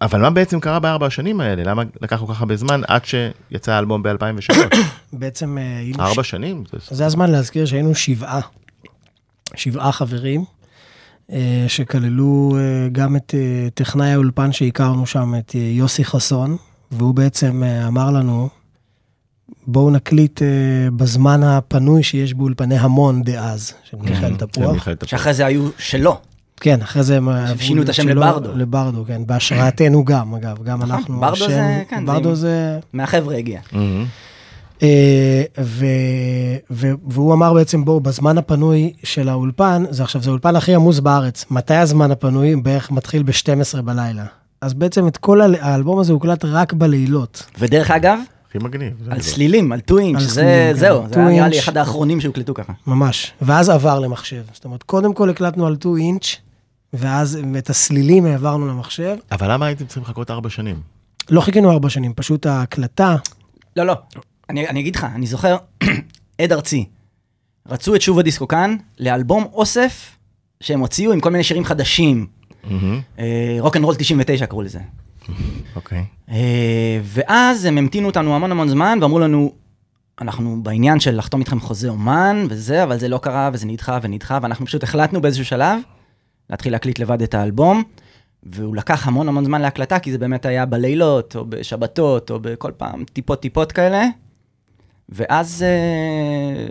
אבל 0.02 0.22
מה 0.22 0.30
בעצם 0.30 0.60
קרה 0.60 0.80
בארבע 0.80 1.06
השנים 1.06 1.42
האלה? 1.42 1.64
למה 1.64 1.84
לקח 2.02 2.20
כל 2.20 2.34
כך 2.34 2.40
הרבה 2.40 2.56
זמן 2.56 2.82
עד 2.88 3.02
שיצא 3.06 3.72
האלבום 3.72 4.04
ב-2003? 4.04 4.56
בעצם 5.14 5.58
אה, 5.58 5.78
היינו... 5.78 6.04
ארבע 6.04 6.24
ש- 6.24 6.30
שנים? 6.30 6.64
זה- 6.72 6.96
זה 6.96 7.06
הזמן 7.06 7.32
להזכיר 7.32 7.66
שהיינו 7.66 7.96
שבעה, 7.96 8.40
שבעה 9.56 9.92
חברים, 9.92 10.44
אה, 11.32 11.66
שכללו 11.68 12.56
אה, 12.60 12.90
גם 12.92 13.16
את 13.16 13.34
טכנאי 13.74 14.12
האולפן 14.14 14.52
שהכרנו 14.52 15.06
שם, 15.06 15.34
את 15.40 15.56
יוסי 15.56 16.06
חסון, 16.06 16.58
והוא 16.92 17.16
בעצם 17.16 17.64
אמר 17.88 18.12
לנו, 18.12 18.50
בואו 19.68 19.90
נקליט 19.90 20.42
בזמן 20.96 21.44
הפנוי 21.44 22.04
שיש 22.04 22.34
באולפני 22.34 22.78
המון 22.78 23.24
דאז, 23.24 23.74
של. 23.84 23.98
מיכאל 23.98 24.36
תפוח. 24.36 24.88
שאחרי 25.06 25.34
זה 25.34 25.46
היו 25.46 25.70
שלו. 25.78 26.20
כן, 26.60 26.82
אחרי 26.82 27.04
זה 27.04 27.18
הם 27.18 27.28
שינו 27.60 27.82
את 27.82 27.90
השם 27.90 28.08
לברדו. 28.10 28.50
לברדו, 28.56 29.06
כן, 29.08 29.22
בהשראתנו 29.26 30.06
גם, 30.06 30.36
אגב, 30.36 30.64
גם 30.64 30.78
נכון, 30.80 30.92
אנחנו, 30.92 31.20
ברדו 31.20 31.36
זה- 31.48 31.84
כן, 31.90 32.06
ברדו 32.06 32.36
זה-. 32.36 32.80
מהחבר'ה 32.94 33.36
הגיע. 33.36 33.60
מהמם. 33.72 34.06
אה, 34.84 35.44
והוא 37.08 37.34
אמר 37.34 37.54
בעצם, 37.54 37.86
בואו, 37.86 38.00
בזמן 38.00 38.38
הפנוי 38.38 38.94
של 39.04 39.30
האולפן, 39.30 39.84
זה 39.90 40.04
עכשיו, 40.04 40.22
זה 40.22 40.30
האולפן 40.30 40.56
הכי 40.56 40.76
עמוס 40.76 41.00
בארץ. 41.00 41.46
מתי 41.52 41.74
הזמן 41.74 42.12
הפנוי? 42.12 42.56
בערך 42.56 42.92
מתחיל 42.92 43.24
ב-12 43.24 43.82
בלילה. 43.82 44.26
אז 44.62 44.74
בעצם 44.74 45.08
את 45.08 45.18
כל 45.18 45.42
האל- 45.42 45.56
האלבום 45.60 46.00
הזה 46.00 46.14
הוקלט 46.14 46.46
רק 46.46 46.74
בלילות. 46.74 47.46
ודרך 47.60 47.92
אגב, 47.92 48.20
הכי 48.50 48.58
מגניב. 48.58 48.94
על 49.10 49.22
זה. 49.22 49.30
סלילים, 49.30 49.72
על 49.72 49.80
2 49.80 50.00
אינץ', 50.00 50.22
זה 50.22 50.42
כן. 50.42 50.80
זהו, 50.80 51.02
זה 51.08 51.14
2 51.14 51.28
היה 51.28 51.36
נראה 51.38 51.48
לי. 51.48 51.60
אחד 51.60 51.78
האחרונים 51.78 52.22
שהוקלטו 52.22 52.54
ככה. 52.54 52.74
ממש. 52.88 53.32
ואז 53.42 53.70
עבר 53.70 54.00
למחשב. 54.00 54.42
זאת 54.54 54.66
אומרת, 54.66 54.84
קודם 54.84 55.14
כל 55.14 55.30
הקלטנו 55.30 55.66
על 55.68 55.76
2 55.80 55.98
אינץ', 55.98 56.36
ואז 56.98 57.40
את 57.58 57.70
הסלילים 57.70 58.26
העברנו 58.26 58.68
למחשב. 58.68 59.16
אבל 59.32 59.52
למה 59.52 59.66
הייתם 59.66 59.86
צריכים 59.86 60.04
לחכות 60.04 60.32
ארבע 60.32 60.50
שנים? 60.50 60.80
לא 61.30 61.42
חיכינו 61.42 61.72
ארבע 61.72 61.90
שנים, 61.90 62.14
פשוט 62.14 62.46
ההקלטה, 62.46 63.16
לא, 63.76 63.86
לא, 63.86 63.96
אני, 64.50 64.68
אני 64.68 64.80
אגיד 64.80 64.96
לך, 64.96 65.08
אני 65.16 65.28
זוכר, 65.28 65.58
הד 66.42 66.52
ארצי, 66.52 66.86
רצו 67.68 67.96
את 67.96 68.02
שוב 68.02 68.20
הדיסקו 68.20 68.48
כאן 68.48 68.76
לאלבום 69.00 69.44
אוסף 69.54 70.18
שהם 70.62 70.80
הוציאו 70.80 71.14
עם 71.14 71.20
כל 71.20 71.32
מיני 71.32 71.44
שירים 71.44 71.66
חדשים. 71.66 72.28
rock 73.60 73.76
and 73.76 73.86
roll 73.86 73.96
99 73.96 74.46
קראו 74.46 74.62
לזה. 74.62 74.80
אוקיי. 75.76 76.06
אה, 76.30 77.00
ואז 77.04 77.66
הם 77.66 77.78
המתינו 77.78 78.08
אותנו 78.08 78.36
המון 78.36 78.52
המון 78.52 78.70
זמן 78.70 79.00
ואמרו 79.02 79.20
לנו, 79.20 79.54
אנחנו 80.22 80.64
בעניין 80.64 81.00
של 81.00 81.18
לחתום 81.18 81.40
איתכם 81.40 81.60
חוזה 81.60 81.90
אומן 81.90 82.46
וזה, 82.50 82.84
אבל 82.84 83.00
זה 83.00 83.08
לא 83.08 83.18
קרה 83.18 83.50
וזה 83.54 83.66
נדחה 83.66 84.00
ונדחה, 84.02 84.40
ואנחנו 84.42 84.66
פשוט 84.66 84.84
החלטנו 84.84 85.22
באיזשהו 85.22 85.46
שלב 85.46 85.80
להתחיל 86.50 86.72
להקליט 86.72 87.00
לבד 87.00 87.22
את 87.22 87.34
האלבום, 87.34 87.84
והוא 88.44 88.76
לקח 88.76 89.08
המון 89.08 89.28
המון 89.28 89.46
זמן 89.46 89.62
להקלטה, 89.62 90.00
כי 90.00 90.12
זה 90.12 90.18
באמת 90.18 90.46
היה 90.46 90.66
בלילות, 90.66 91.36
או 91.36 91.46
בשבתות, 91.46 92.32
או 92.32 92.40
בכל 92.42 92.72
פעם 92.78 93.04
טיפות 93.14 93.42
טיפות 93.42 93.72
כאלה. 93.72 94.06
ואז, 95.10 95.64
אה, 95.64 96.66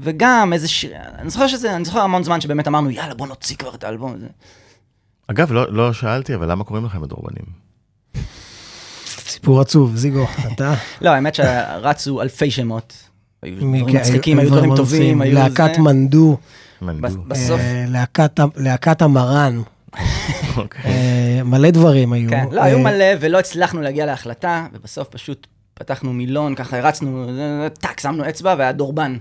וגם 0.00 0.52
איזה 0.52 0.68
שיר, 0.68 0.92
אני 1.18 1.30
זוכר 1.30 1.46
שזה, 1.46 1.76
אני 1.76 1.84
זוכר 1.84 2.00
המון 2.00 2.22
זמן 2.22 2.40
שבאמת 2.40 2.68
אמרנו, 2.68 2.90
יאללה, 2.90 3.14
בוא 3.14 3.26
נוציא 3.26 3.56
כבר 3.56 3.74
את 3.74 3.84
האלבום 3.84 4.14
הזה. 4.14 4.26
אגב, 5.26 5.52
לא 5.52 5.72
לא 5.72 5.92
שאלתי, 5.92 6.34
אבל 6.34 6.50
למה 6.50 6.64
קוראים 6.64 6.84
לכם 6.84 7.02
הדורבנים? 7.02 7.66
סיפור 9.06 9.60
עצוב, 9.60 9.96
זיגו, 9.96 10.26
אתה? 10.52 10.74
לא, 11.02 11.10
האמת 11.10 11.34
שרצו 11.34 12.22
אלפי 12.22 12.50
שמות. 12.50 12.94
היו 13.42 13.56
דברים 13.56 13.86
כן, 13.86 13.98
מצחיקים, 13.98 14.38
היו 14.38 14.50
דברים 14.50 14.76
טובים. 14.76 15.20
היו 15.20 15.34
להקת 15.34 15.74
זה. 15.74 15.80
מנדו, 15.80 15.82
מנדו. 15.82 16.36
בסוף, 17.28 17.60
אה, 17.60 17.84
להקת 17.88 18.40
ה- 18.40 18.44
להקת 18.56 19.02
המרן, 19.02 19.60
אוקיי. 20.56 20.82
אה, 20.84 21.40
מלא 21.44 21.70
דברים 21.70 22.12
היו. 22.12 22.30
כן, 22.30 22.44
לא, 22.52 22.62
היו 22.62 22.78
אה, 22.78 22.82
מלא 22.82 23.04
ולא 23.20 23.38
הצלחנו 23.38 23.80
להגיע 23.82 24.06
להחלטה, 24.06 24.66
ובסוף 24.72 25.08
פשוט 25.08 25.46
פתחנו 25.74 26.12
מילון, 26.12 26.54
ככה 26.54 26.78
הרצנו, 26.78 27.26
זה- 27.26 27.32
זה- 27.36 27.68
טאק, 27.80 28.00
שמנו 28.00 28.28
אצבע 28.28 28.54
והיה 28.58 28.72
דורבן. 28.72 29.16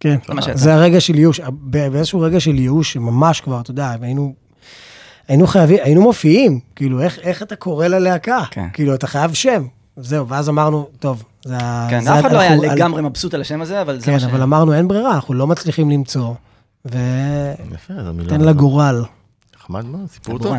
כן, 0.00 0.16
זה. 0.44 0.50
זה 0.54 0.74
הרגע 0.74 1.00
של 1.00 1.18
ייאוש, 1.18 1.40
באיזשהו 1.50 2.20
רגע 2.20 2.40
של 2.40 2.58
ייאוש, 2.58 2.96
ממש 2.96 3.40
כבר, 3.40 3.60
אתה 3.60 3.70
יודע, 3.70 3.94
היינו, 4.00 4.34
היינו 5.28 5.46
חייבים, 5.46 5.78
היינו 5.82 6.02
מופיעים, 6.02 6.60
כאילו, 6.76 7.00
איך, 7.02 7.18
איך 7.22 7.42
אתה 7.42 7.56
קורא 7.56 7.86
ללהקה? 7.86 8.40
כן. 8.50 8.66
כאילו, 8.72 8.94
אתה 8.94 9.06
חייב 9.06 9.34
שם. 9.34 9.66
זהו, 9.96 10.28
ואז 10.28 10.48
אמרנו, 10.48 10.86
טוב, 10.98 11.22
זה 11.44 11.56
ה... 11.60 11.86
כן, 11.90 12.00
זה 12.00 12.14
אף 12.18 12.20
אחד 12.20 12.32
לא 12.32 12.38
היה 12.40 12.56
לגמרי 12.56 13.02
מבסוט 13.02 13.34
על 13.34 13.40
השם 13.40 13.60
הזה, 13.60 13.82
אבל 13.82 13.98
זה 14.00 14.06
כן, 14.06 14.12
מה 14.12 14.20
ש... 14.20 14.24
אבל 14.24 14.42
אמרנו, 14.42 14.74
אין 14.74 14.88
ברירה, 14.88 15.14
אנחנו 15.14 15.34
לא 15.34 15.46
מצליחים 15.46 15.90
למצוא, 15.90 16.34
ותן 16.84 16.94
הזאת. 17.88 18.40
לגורל. 18.40 19.04
נחמד 19.56 19.84
מאוד, 19.84 20.10
סיפור 20.10 20.38
טוב. 20.38 20.52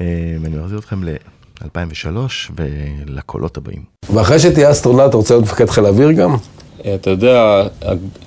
אה, 0.00 0.36
ואני 0.42 0.56
מחזיר 0.56 0.78
אתכם 0.78 1.04
ל-2003 1.04 2.06
ולקולות 2.56 3.56
הבאים. 3.56 3.82
ואחרי 4.14 4.38
שתהיה 4.38 4.70
אסטרונאוט, 4.70 5.08
אתה 5.08 5.16
רוצה 5.16 5.34
להיות 5.34 5.44
מפקד 5.44 5.70
חיל 5.70 5.84
האוויר 5.84 6.12
גם? 6.12 6.36
אתה 6.94 7.10
יודע, 7.10 7.62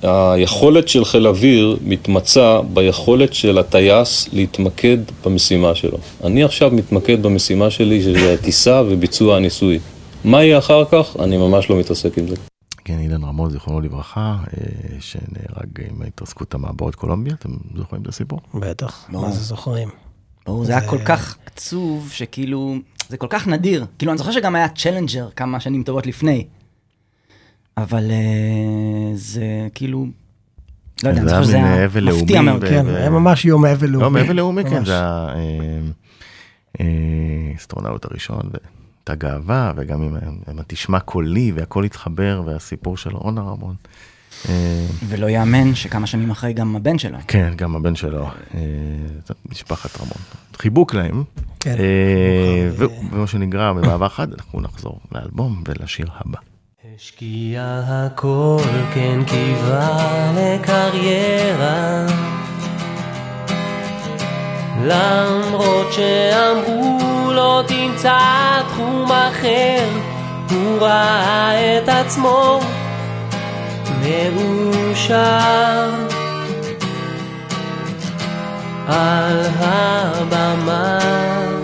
היכולת 0.02 0.88
של 0.88 1.04
חיל 1.04 1.26
אוויר 1.26 1.76
מתמצה 1.84 2.60
ביכולת 2.74 3.34
של 3.34 3.58
הטייס 3.58 4.28
להתמקד 4.32 4.98
במשימה 5.24 5.74
שלו. 5.74 5.98
אני 6.24 6.44
עכשיו 6.44 6.70
מתמקד 6.70 7.22
במשימה 7.22 7.70
שלי, 7.70 8.02
שזה 8.02 8.32
הטיסה 8.32 8.82
וביצוע 8.88 9.36
הניסוי. 9.36 9.78
מה 10.24 10.44
יהיה 10.44 10.58
אחר 10.58 10.84
כך? 10.84 11.16
אני 11.20 11.36
ממש 11.36 11.70
לא 11.70 11.76
מתעסק 11.76 12.18
עם 12.18 12.28
זה. 12.28 12.36
כן, 12.86 12.98
אילן 12.98 13.24
רמון, 13.24 13.50
זיכרונו 13.50 13.80
לברכה, 13.80 14.36
אה, 14.56 15.00
שנהרג 15.00 15.80
עם 15.90 16.02
התרסקות 16.02 16.54
המעבורת 16.54 16.94
קולומביה, 16.94 17.34
אתם 17.34 17.50
זוכרים 17.76 18.02
את 18.02 18.08
הסיפור? 18.08 18.40
בטח, 18.54 19.06
ברור. 19.12 19.26
מה 19.26 19.32
זה 19.32 19.40
זוכרים? 19.40 19.88
ברור, 20.46 20.64
זה 20.64 20.72
היה 20.78 20.88
כל 20.88 20.98
כך 21.04 21.36
עצוב, 21.46 22.10
שכאילו, 22.12 22.76
זה 23.08 23.16
כל 23.16 23.26
כך 23.30 23.48
נדיר. 23.48 23.86
כאילו, 23.98 24.12
אני 24.12 24.18
זוכר 24.18 24.32
שגם 24.32 24.54
היה 24.54 24.68
צ'לנג'ר 24.68 25.28
כמה 25.36 25.60
שנים 25.60 25.82
טובות 25.82 26.06
לפני. 26.06 26.46
אבל 27.76 28.10
אה, 28.10 29.10
זה 29.14 29.68
כאילו, 29.74 30.06
לא 31.04 31.08
יודע, 31.08 31.20
אני 31.20 31.28
זה 31.28 31.34
זוכר 31.34 31.44
שזה 31.44 31.56
היה 31.56 31.84
אבל 31.84 32.12
מפתיע 32.12 32.42
מאוד. 32.42 32.64
כן, 32.64 32.86
היה 32.86 33.10
ממש 33.10 33.44
יום 33.44 33.64
אבל 33.64 33.88
לאומי. 33.88 34.04
לא, 34.04 34.10
מעבר 34.10 34.32
לאומי, 34.32 34.64
כן. 34.64 34.84
זה 34.84 34.98
האסטרונאוט 37.54 38.04
הראשון, 38.04 38.50
והייתה 39.08 39.26
גאווה, 39.26 39.72
וגם 39.76 40.02
עם 40.02 40.16
עם 40.48 40.58
התשמע 40.58 41.00
קולי, 41.00 41.52
והכל 41.54 41.84
התחבר, 41.84 42.42
והסיפור 42.46 42.96
של 42.96 43.16
רונה 43.16 43.40
רמון. 43.40 43.74
אה, 44.48 44.86
ולא 45.08 45.26
יאמן 45.26 45.74
שכמה 45.74 46.06
שנים 46.06 46.30
אחרי 46.30 46.52
גם 46.52 46.76
הבן 46.76 46.98
שלו. 46.98 47.18
כן, 47.28 47.52
גם 47.56 47.76
הבן 47.76 47.94
שלו, 47.94 48.26
אה, 48.54 48.60
משפחת 49.50 50.00
רמון. 50.00 50.18
חיבוק 50.56 50.94
להם. 50.94 51.24
כן. 51.60 51.76
אה, 51.78 52.86
ומה 53.12 53.26
שנקרא 53.26 53.72
במעבר 53.72 54.08
חד, 54.08 54.32
אנחנו 54.32 54.60
נחזור 54.60 55.00
לאלבום 55.12 55.62
ולשיר 55.68 56.06
הבא. 56.14 56.38
השקיעה 56.96 58.06
הכל, 58.06 58.58
כן 58.94 59.20
קיווה 59.26 60.32
לקריירה 60.36 62.06
למרות 64.84 65.92
שאמרו 65.92 66.98
לא 67.32 67.62
תמצא 67.66 68.18
תחום 68.68 69.12
אחר 69.12 69.88
הוא 70.50 70.78
ראה 70.80 71.78
את 71.78 71.88
עצמו 71.88 72.60
מאושר. 74.00 75.90
על 78.88 79.42
הבמה 79.58 80.98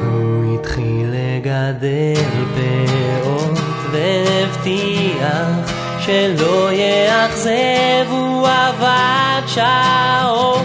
הוא 0.02 0.54
התחיל 0.54 1.06
לגדל 1.12 2.44
פאות 2.54 3.58
והבטיח 3.90 5.72
שלא 6.00 6.72
יאכזב 6.72 8.10
הוא 8.10 8.48
עבד 8.48 9.42
שעות 9.46 10.64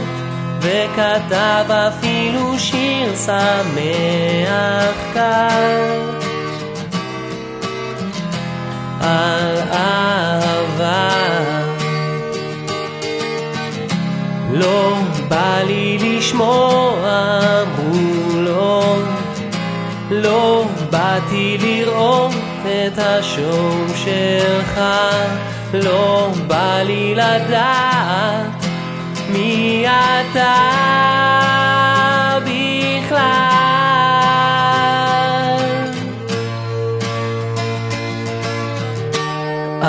וכתב 0.61 1.89
שיר 2.01 2.06
שמח 3.25 4.95
קל 5.13 5.99
על 9.01 9.57
אהבה. 9.71 11.09
לא 14.53 14.97
בא 15.27 15.61
לי 15.67 15.97
לשמוע, 15.97 16.97
אמרו 17.61 18.41
לו, 18.41 18.95
לא 20.11 20.65
באת 20.89 21.07
באתי 21.19 21.57
לראות 21.61 22.31
את 22.65 22.97
השואו 22.97 23.87
שלך, 23.95 24.81
לא 25.73 26.29
בא 26.47 26.81
לי 26.85 27.15
לדעת 27.15 28.65
מי 29.29 29.85
אתה 29.87 31.76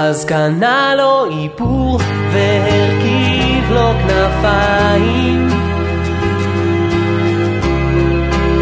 אז 0.09 0.25
קנה 0.25 0.95
לו 0.97 1.27
איפור 1.31 2.01
והרכיב 2.33 3.71
לו 3.71 3.91
כנפיים. 4.09 5.49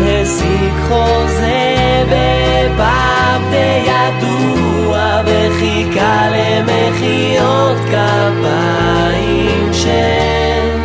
השיג 0.02 0.72
חוזה 0.88 2.04
בפאב 2.06 3.42
די 3.50 3.82
ידוע 3.86 5.22
וחיכה 5.26 6.28
למחיאות 6.30 7.76
כפיים 7.76 9.72
של 9.72 10.80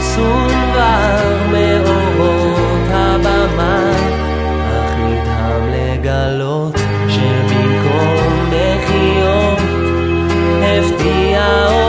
סונבר 0.00 1.36
מאורות 1.50 1.85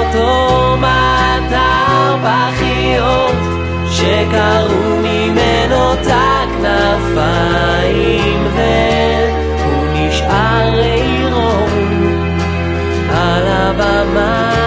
אותו 0.08 0.78
מטר 0.78 2.17
פחיות 2.24 3.36
שקרעו 3.91 5.00
ממנו 5.04 5.93
את 5.93 6.08
הכנפיים 6.60 7.28
והוא 8.56 9.86
נשאר 9.93 10.80
עירום 10.80 11.72
על 13.12 13.48
הבמה 13.48 14.67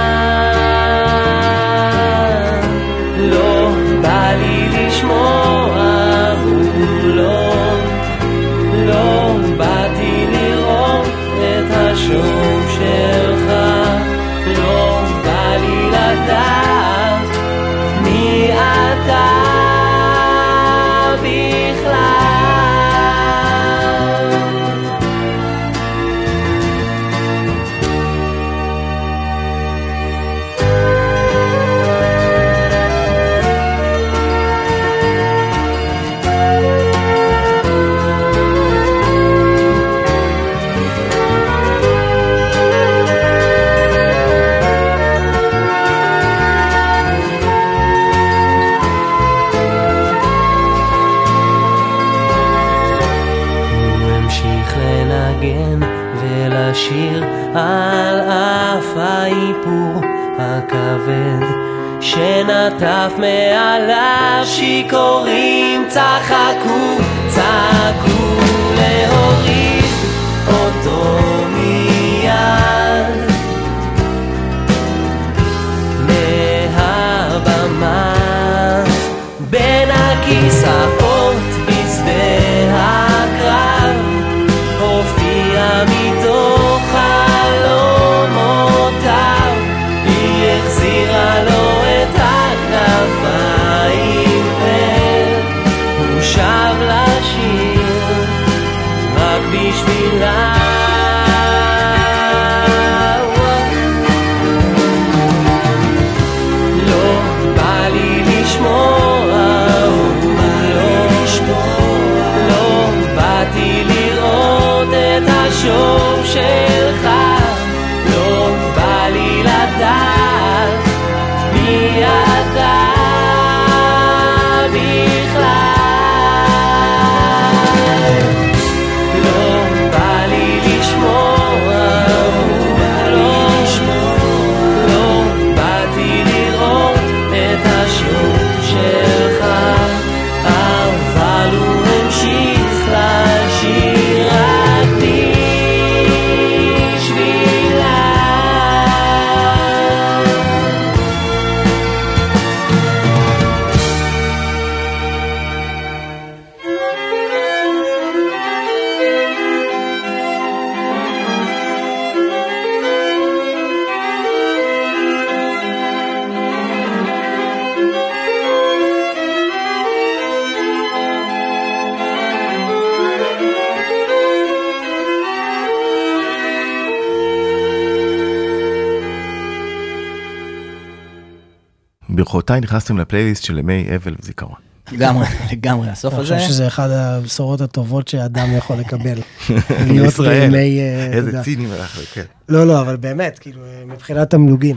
ברכותיי 182.50 182.68
נכנסתם 182.68 182.98
לפלייליסט 182.98 183.44
של 183.44 183.58
ימי 183.58 183.86
אבל 183.96 184.14
וזיכרון. 184.22 184.54
לגמרי, 184.92 185.26
לגמרי, 185.52 185.88
הסוף 185.88 186.14
אני 186.14 186.22
הזה. 186.22 186.34
חושב 186.36 186.48
שזה 186.48 186.66
אחד 186.66 186.90
הבשורות 186.90 187.60
הטובות 187.60 188.08
שאדם 188.08 188.56
יכול 188.56 188.76
לקבל. 188.76 189.18
להיות. 189.86 190.14
בימי... 190.20 190.80
אה, 190.80 191.06
איזה 191.12 191.30
יודע. 191.30 191.42
ציניים 191.42 191.72
אנחנו, 191.72 192.02
כן. 192.12 192.22
לא, 192.48 192.66
לא, 192.66 192.80
אבל 192.80 192.96
באמת, 192.96 193.38
כאילו, 193.38 193.60
מבחינת 193.86 194.30
תמלוגים. 194.30 194.76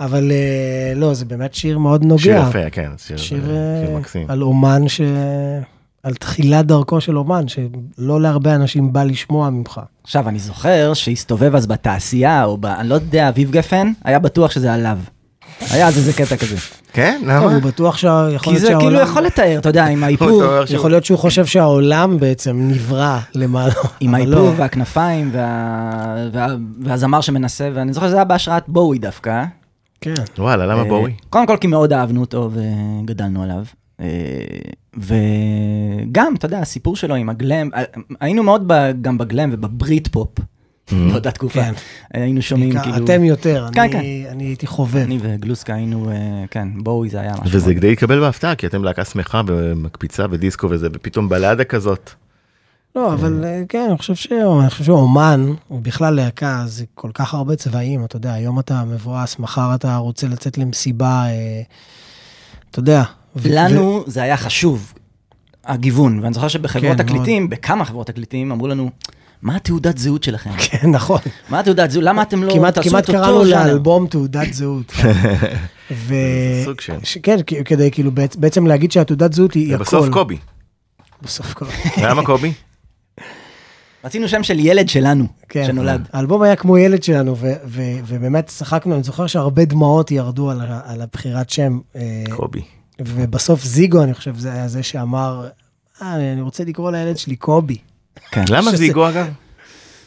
אבל 0.00 0.32
אה, 0.32 0.92
לא, 0.96 1.14
זה 1.14 1.24
באמת 1.24 1.54
שיר 1.54 1.78
מאוד 1.78 2.04
נוגע. 2.04 2.22
שיר 2.22 2.48
יפה, 2.48 2.70
כן, 2.70 2.90
שיר 2.98 3.16
שיר 3.16 3.40
שיר 3.40 3.56
אה, 3.90 3.98
מקסים. 3.98 4.30
על 4.30 4.42
אומן 4.42 4.88
ש... 4.88 5.00
על 6.02 6.14
תחילת 6.14 6.66
דרכו 6.66 7.00
של 7.00 7.18
אומן, 7.18 7.48
שלא 7.48 8.20
להרבה 8.20 8.54
אנשים 8.54 8.92
בא 8.92 9.04
לשמוע 9.04 9.50
ממך. 9.50 9.80
עכשיו, 10.04 10.28
אני 10.28 10.38
זוכר 10.38 10.94
שהסתובב 10.94 11.54
אז 11.54 11.66
בתעשייה, 11.66 12.44
או 12.44 12.58
ב... 12.58 12.66
אני 12.66 12.88
לא 12.88 12.94
יודע, 12.94 13.28
אביב 13.28 13.50
גפן, 13.50 13.92
היה 14.04 14.18
בטוח 14.18 14.50
שזה 14.50 14.74
עליו. 14.74 14.98
היה 15.70 15.88
אז 15.88 15.96
איזה 15.96 16.12
קטע 16.12 16.36
כזה. 16.36 16.56
כן? 16.94 17.16
טוב, 17.20 17.28
למה? 17.28 17.52
הוא 17.52 17.62
בטוח 17.62 17.96
שיכול 17.96 18.38
כי 18.38 18.50
להיות 18.50 18.60
זה 18.60 18.66
שהעולם... 18.66 18.88
כאילו 18.88 19.00
יכול 19.00 19.22
לתאר, 19.22 19.58
אתה 19.58 19.68
יודע, 19.68 19.86
עם 19.86 20.04
האיפור, 20.04 20.42
יכול 20.68 20.90
להיות 20.90 21.04
שהוא 21.04 21.18
חושב 21.18 21.46
שהעולם 21.46 22.20
בעצם 22.20 22.56
נברא 22.68 23.18
למעלה. 23.34 23.72
עם 24.00 24.14
אבל 24.14 24.24
האיפור 24.24 24.48
לא. 24.48 24.52
והכנפיים, 24.56 25.30
וה... 25.32 26.28
וה... 26.32 26.46
והזמר 26.80 27.20
שמנסה, 27.20 27.70
ואני 27.74 27.92
זוכר 27.92 28.06
שזה 28.06 28.16
היה 28.16 28.24
בהשראת 28.24 28.64
בואי 28.68 28.98
דווקא. 28.98 29.44
כן. 30.00 30.14
וואלה, 30.38 30.66
למה 30.66 30.82
אה, 30.82 30.88
בואי? 30.88 31.12
קודם 31.30 31.46
כל 31.46 31.56
כי 31.56 31.66
מאוד 31.66 31.92
אהבנו 31.92 32.20
אותו 32.20 32.50
וגדלנו 32.52 33.42
עליו. 33.42 33.64
אה, 34.00 34.06
גם, 36.12 36.34
אתה 36.34 36.46
יודע, 36.46 36.58
הסיפור 36.58 36.96
שלו 36.96 37.14
עם 37.14 37.28
הגלם, 37.28 37.70
אה, 37.74 37.82
היינו 38.20 38.42
מאוד 38.42 38.72
גם 39.00 39.18
בגלם 39.18 39.50
ובברית 39.52 40.08
פופ, 40.08 40.38
באותה 40.92 41.30
תקופה. 41.30 41.62
כן. 41.62 41.72
היינו 42.14 42.42
שומעים 42.42 42.80
כאילו... 42.82 42.96
אתם 43.04 43.24
יותר, 43.24 43.66
כן, 43.72 43.80
אני- 43.80 43.92
כן. 43.92 44.00
אני 44.30 44.44
הייתי 44.44 44.66
חובב. 44.66 44.96
אני 44.96 45.18
וגלוסקה 45.22 45.74
היינו, 45.74 46.10
אה, 46.10 46.14
כן, 46.50 46.68
בואי 46.76 47.08
זה 47.10 47.20
היה 47.20 47.32
משהו. 47.32 47.44
וזה 47.56 47.66
מאוד- 47.66 47.76
כדי 47.78 47.92
לקבל 47.92 48.20
בהפתעה, 48.20 48.54
כי 48.54 48.66
אתם 48.66 48.84
להקה 48.84 49.04
שמחה 49.04 49.40
ומקפיצה 49.46 50.26
ודיסקו 50.30 50.66
וזה, 50.70 50.88
ופתאום 50.92 51.28
בלאדה 51.28 51.64
כזאת. 51.64 52.10
לא, 52.96 53.12
אבל 53.12 53.44
אה, 53.44 53.62
כן, 53.68 53.86
אני 53.88 53.98
חושב 53.98 54.14
ש- 54.14 54.32
אני 54.62 54.70
חושב 54.70 54.84
שאומן, 54.84 55.46
או 55.70 55.80
בכלל 55.80 56.14
להקה, 56.14 56.62
זה 56.66 56.84
כל 56.94 57.10
כך 57.14 57.34
הרבה 57.34 57.56
צבעים, 57.56 58.04
אתה 58.04 58.16
יודע, 58.16 58.32
היום 58.32 58.58
אתה 58.58 58.84
מבואס, 58.84 59.38
מחר 59.38 59.74
אתה 59.74 59.96
רוצה 59.96 60.26
לצאת 60.28 60.58
למסיבה, 60.58 61.24
אה, 61.26 61.62
אתה 62.70 62.78
יודע. 62.78 63.02
ו- 63.36 63.48
לנו 63.52 64.04
זה 64.06 64.22
היה 64.22 64.36
חשוב, 64.36 64.92
הגיוון, 65.64 66.20
ואני 66.22 66.34
זוכר 66.34 66.48
שבחברות 66.48 66.96
כן, 66.96 67.02
תקליטים, 67.02 67.48
בכמה 67.50 67.84
חברות 67.84 68.06
תקליטים, 68.06 68.52
אמרו 68.52 68.68
לנו, 68.68 68.90
מה 69.44 69.56
התעודת 69.56 69.98
זהות 69.98 70.22
שלכם? 70.22 70.50
כן, 70.58 70.90
נכון. 70.90 71.20
מה 71.48 71.60
התעודת 71.60 71.90
זהות? 71.90 72.04
למה 72.04 72.22
אתם 72.22 72.42
לא 72.44 72.52
כמעט, 72.54 72.74
תעשו 72.74 72.90
כמעט 72.90 73.04
את 73.04 73.08
אותו 73.08 73.20
קראנו 73.20 73.44
ז'אנר?" 73.46 73.66
לאלבום 73.66 74.06
תעודת 74.06 74.52
זהות. 74.52 74.92
ו... 75.90 76.14
סוג 76.64 76.80
של. 76.80 76.92
ש- 77.02 77.18
כן, 77.22 77.42
כי- 77.42 77.64
כדי 77.64 77.90
כאילו 77.90 78.10
בעצ- 78.10 78.36
בעצם 78.38 78.66
להגיד 78.66 78.92
שהתעודת 78.92 79.32
זהות 79.32 79.54
היא 79.54 79.74
הכל. 79.74 79.82
ובסוף 79.82 80.08
קובי. 80.08 80.36
בסוף 81.22 81.54
קובי. 81.54 81.72
למה 82.02 82.24
קובי? 82.24 82.52
רצינו 84.04 84.28
שם 84.28 84.42
של 84.42 84.58
ילד 84.60 84.88
שלנו, 84.88 85.26
כן. 85.48 85.64
שנולד. 85.66 86.08
האלבום 86.12 86.42
היה 86.42 86.56
כמו 86.56 86.78
ילד 86.78 87.02
שלנו, 87.02 87.36
ו- 87.36 87.52
ו- 87.66 87.82
ובאמת 88.06 88.46
צחקנו, 88.46 88.94
אני 88.94 89.02
זוכר 89.02 89.26
שהרבה 89.26 89.64
דמעות 89.64 90.10
ירדו 90.10 90.50
על 90.50 90.60
ה- 90.60 90.80
על 90.84 91.00
הבחירת 91.02 91.50
שם. 91.50 91.78
אה, 91.96 92.24
קובי. 92.30 92.62
ובסוף 93.00 93.64
זיגו, 93.64 94.02
אני 94.02 94.14
חושב, 94.14 94.38
זה 94.38 94.52
היה 94.52 94.68
זה 94.68 94.82
שאמר, 94.82 95.48
אה, 96.02 96.32
אני 96.32 96.40
רוצה 96.40 96.64
לקרוא 96.64 96.90
לילד 96.90 97.16
שלי 97.18 97.36
קובי. 97.36 97.76
כן. 98.30 98.44
למה 98.50 98.68
שזה- 98.70 98.76
זיגו 98.76 99.08
אגב? 99.08 99.26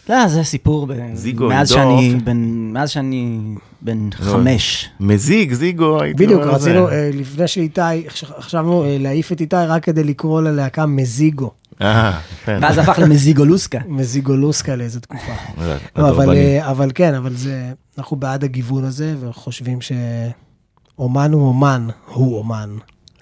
לא, 0.10 0.28
זה 0.28 0.44
סיפור, 0.44 0.88
ב- 0.88 0.94
זיגו, 1.14 1.48
מאז 1.48 1.70
שאני. 1.70 2.16
בן- 2.24 2.74
מאז 2.74 2.90
שאני 2.90 3.40
בן 3.82 4.10
לא. 4.20 4.32
חמש. 4.32 4.90
מזיג, 5.00 5.54
זיגו, 5.54 6.02
הייתי 6.02 6.26
בדיוק, 6.26 6.42
אומר 6.44 6.58
זה. 6.58 6.70
רצינו, 6.72 6.90
אה, 6.90 7.10
לפני 7.14 7.48
שאיתי, 7.48 7.82
חש- 8.10 8.24
חשבנו 8.40 8.84
אה, 8.84 8.98
להעיף 9.00 9.32
את 9.32 9.42
איתי 9.42 9.56
רק 9.56 9.84
כדי 9.84 10.04
לקרוא 10.04 10.42
ללהקה 10.42 10.86
מזיגו, 10.86 11.52
אה, 11.82 12.20
יפה. 12.34 12.52
ואז 12.62 12.78
הפך 12.78 13.00
למזיגולוסקה. 13.00 13.80
מזיגולוסקה 13.98 14.76
לאיזה 14.76 15.00
תקופה. 15.00 15.32
לא, 15.58 15.74
לא, 15.96 16.10
אבל. 16.10 16.34
אה, 16.36 16.72
אבל 16.72 16.92
כן, 16.96 17.14
אבל 17.14 17.34
זה, 17.36 17.72
אנחנו 17.98 18.18
בעד 18.18 18.44
הגיוון 18.44 18.84
הזה, 18.84 19.16
וחושבים 19.20 19.80
שאומן 19.82 21.34
הוא 21.34 21.48
אומן, 21.48 21.88
הוא 22.14 22.38
אומן. 22.38 22.70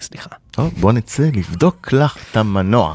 סליחה. 0.00 0.30
טוב, 0.50 0.70
בוא 0.80 0.92
נצא 0.92 1.22
לבדוק 1.34 1.92
לך 1.92 2.16
את 2.30 2.36
המנוע. 2.36 2.94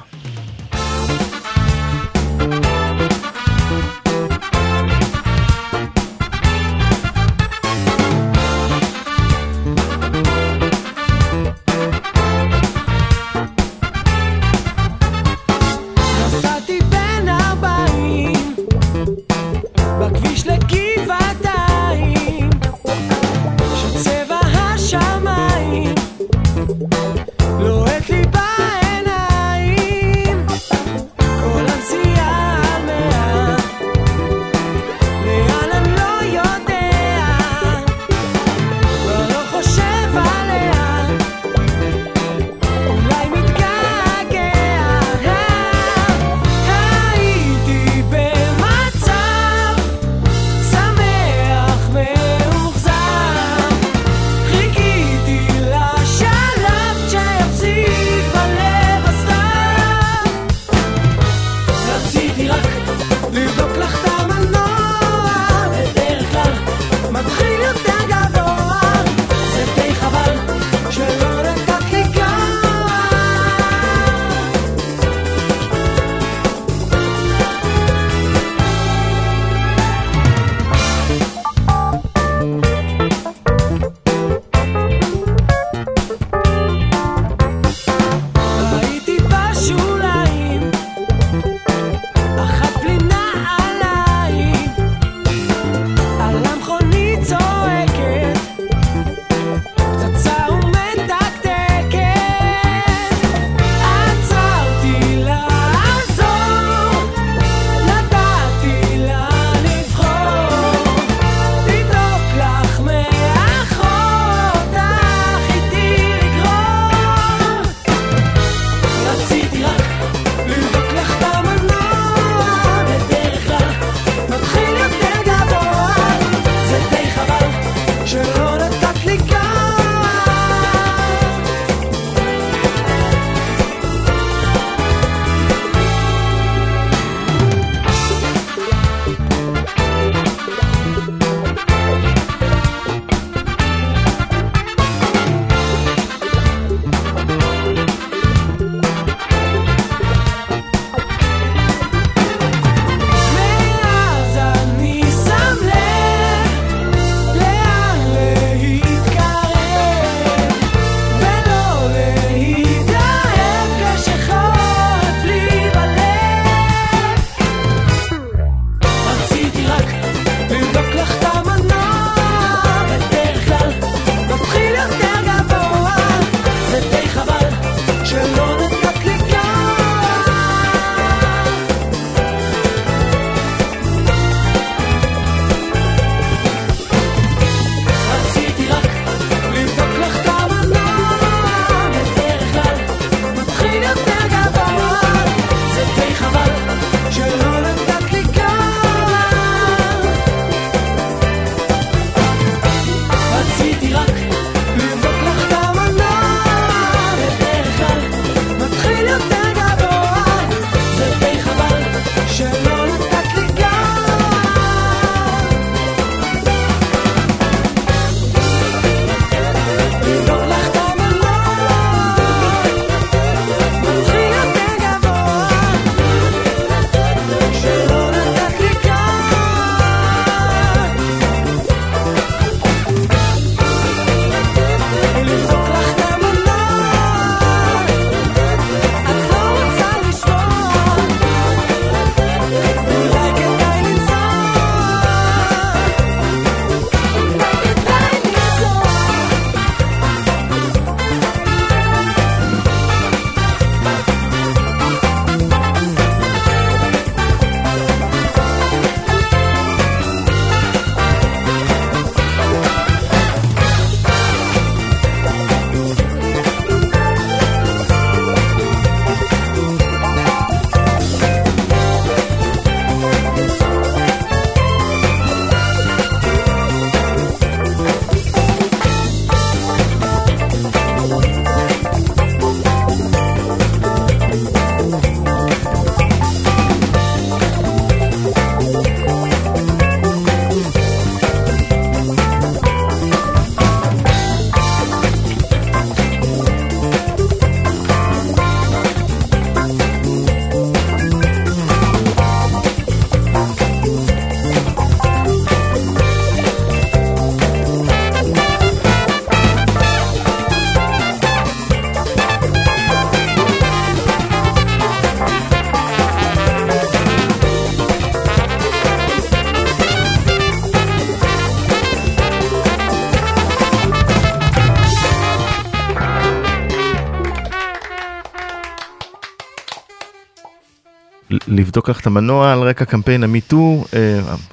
לבדוק 331.72 331.90
לך 331.90 332.00
את 332.00 332.08
המנוע 332.08 332.52
על 332.52 332.60
רקע 332.60 332.86
קמפיין 332.86 333.24
המיטו, 333.24 333.84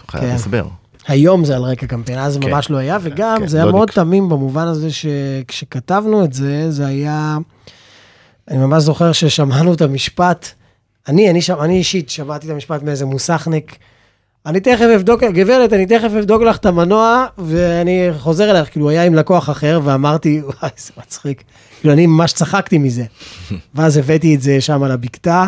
חייב 0.09 0.25
כן. 0.25 0.31
הסבר. 0.31 0.67
היום 1.09 1.45
זה 1.45 1.57
על 1.57 1.63
רקע 1.63 1.87
קמפיין, 1.87 2.19
אז 2.19 2.33
זה 2.33 2.41
כן. 2.41 2.51
ממש 2.51 2.71
לא 2.71 2.77
היה, 2.77 2.99
וגם 3.03 3.39
כן, 3.41 3.47
זה 3.47 3.57
היה 3.57 3.67
לא 3.67 3.73
מאוד 3.73 3.91
תמים 3.91 4.29
במובן 4.29 4.67
הזה 4.67 4.89
שכשכתבנו 4.91 6.25
את 6.25 6.33
זה, 6.33 6.71
זה 6.71 6.87
היה... 6.87 7.39
אני 8.51 8.59
ממש 8.59 8.83
זוכר 8.83 9.13
ששמענו 9.13 9.75
את 9.75 9.81
המשפט, 9.81 10.49
אני, 11.09 11.31
אני, 11.31 11.43
שם, 11.43 11.61
אני 11.61 11.79
אישית 11.79 12.11
שמעתי 12.11 12.47
את 12.47 12.53
המשפט 12.53 12.83
מאיזה 12.83 13.07
מוסכניק, 13.07 13.77
אני 14.47 14.61
תכף 14.61 14.87
אבדוק, 14.95 15.25
גברת, 15.25 15.73
אני 15.73 15.87
תכף 15.87 16.11
אבדוק 16.19 16.43
לך 16.43 16.57
את 16.57 16.67
המנוע, 16.67 17.27
ואני 17.39 18.09
חוזר 18.19 18.51
אלייך, 18.51 18.71
כאילו, 18.71 18.89
היה 18.89 19.05
עם 19.05 19.15
לקוח 19.15 19.51
אחר, 19.51 19.81
ואמרתי, 19.85 20.43
וואי, 20.43 20.71
זה 20.77 20.93
מצחיק. 20.99 21.43
כאילו, 21.81 21.95
אני 21.95 22.07
ממש 22.07 22.33
צחקתי 22.33 22.79
מזה. 22.79 23.05
ואז 23.75 23.97
הבאתי 23.97 24.35
את 24.35 24.43
זה 24.43 24.61
שם 24.61 24.83
על 24.83 24.91
הבקתה, 24.91 25.47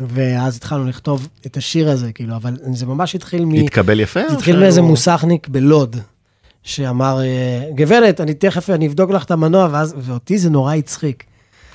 ואז 0.00 0.56
התחלנו 0.56 0.84
לכתוב 0.84 1.28
את 1.46 1.56
השיר 1.56 1.90
הזה, 1.90 2.12
כאילו, 2.12 2.36
אבל 2.36 2.56
זה 2.72 2.86
ממש 2.86 3.14
התחיל 3.14 3.44
מ... 3.44 3.50
התקבל 3.54 4.00
יפה? 4.00 4.20
זה 4.28 4.34
התחיל 4.34 4.60
מאיזה 4.60 4.82
מוסכניק 4.82 5.48
בלוד, 5.48 5.96
שאמר, 6.62 7.20
אה, 7.22 7.70
גברת, 7.74 8.20
אני 8.20 8.34
תכף, 8.34 8.70
אני 8.70 8.86
אבדוק 8.86 9.10
לך 9.10 9.24
את 9.24 9.30
המנוע, 9.30 9.68
ואז, 9.72 9.94
ואותי 9.98 10.38
זה 10.38 10.50
נורא 10.50 10.74
הצחיק. 10.74 11.24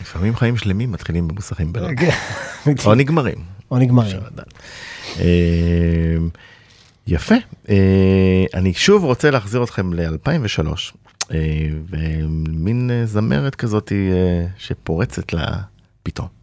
לפעמים 0.01 0.35
חיים 0.35 0.57
שלמים 0.57 0.91
מתחילים 0.91 1.27
במוסכים 1.27 1.73
בלוד. 1.73 1.91
כן. 1.97 2.09
או 2.85 2.95
נגמרים. 2.95 3.37
או 3.71 3.77
נגמרים. 3.77 4.17
אה, 5.19 5.25
יפה. 7.07 7.35
אה, 7.69 8.45
אני 8.53 8.73
שוב 8.73 9.03
רוצה 9.03 9.31
להחזיר 9.31 9.63
אתכם 9.63 9.93
ל-2003, 9.93 10.67
ומין 11.89 12.91
זמרת 13.05 13.55
כזאת 13.55 13.91
שפורצת 14.57 15.33
לה 15.33 15.45
פתאום. 16.03 16.36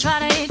Try 0.00 0.18
to 0.18 0.24
explain. 0.24 0.49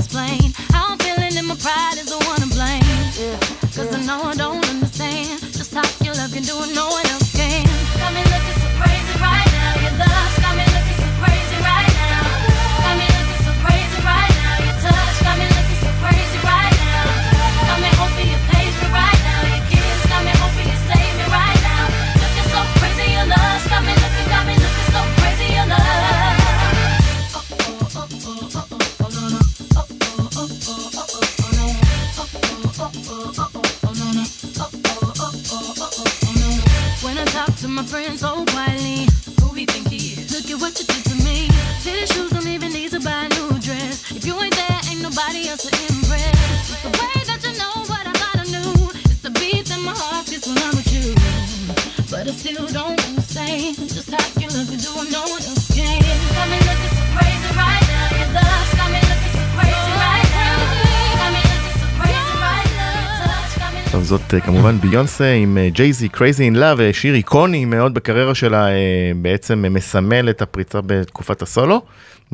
זאת 64.10 64.34
אה, 64.34 64.40
כמובן 64.40 64.78
ביונסה 64.78 65.32
עם 65.34 65.58
ג'ייזי, 65.74 66.08
Crazy 66.14 66.54
in 66.54 66.58
Love, 66.58 66.82
אה, 66.82 66.90
שיר 66.94 67.16
איקוני 67.16 67.66
מאוד 67.66 67.94
בקריירה 67.94 68.36
שלה, 68.36 68.68
אה, 68.68 68.74
בעצם 69.22 69.66
אה, 69.66 69.70
מסמל 69.70 70.30
את 70.30 70.42
הפריצה 70.42 70.80
בתקופת 70.86 71.42
הסולו. 71.42 71.82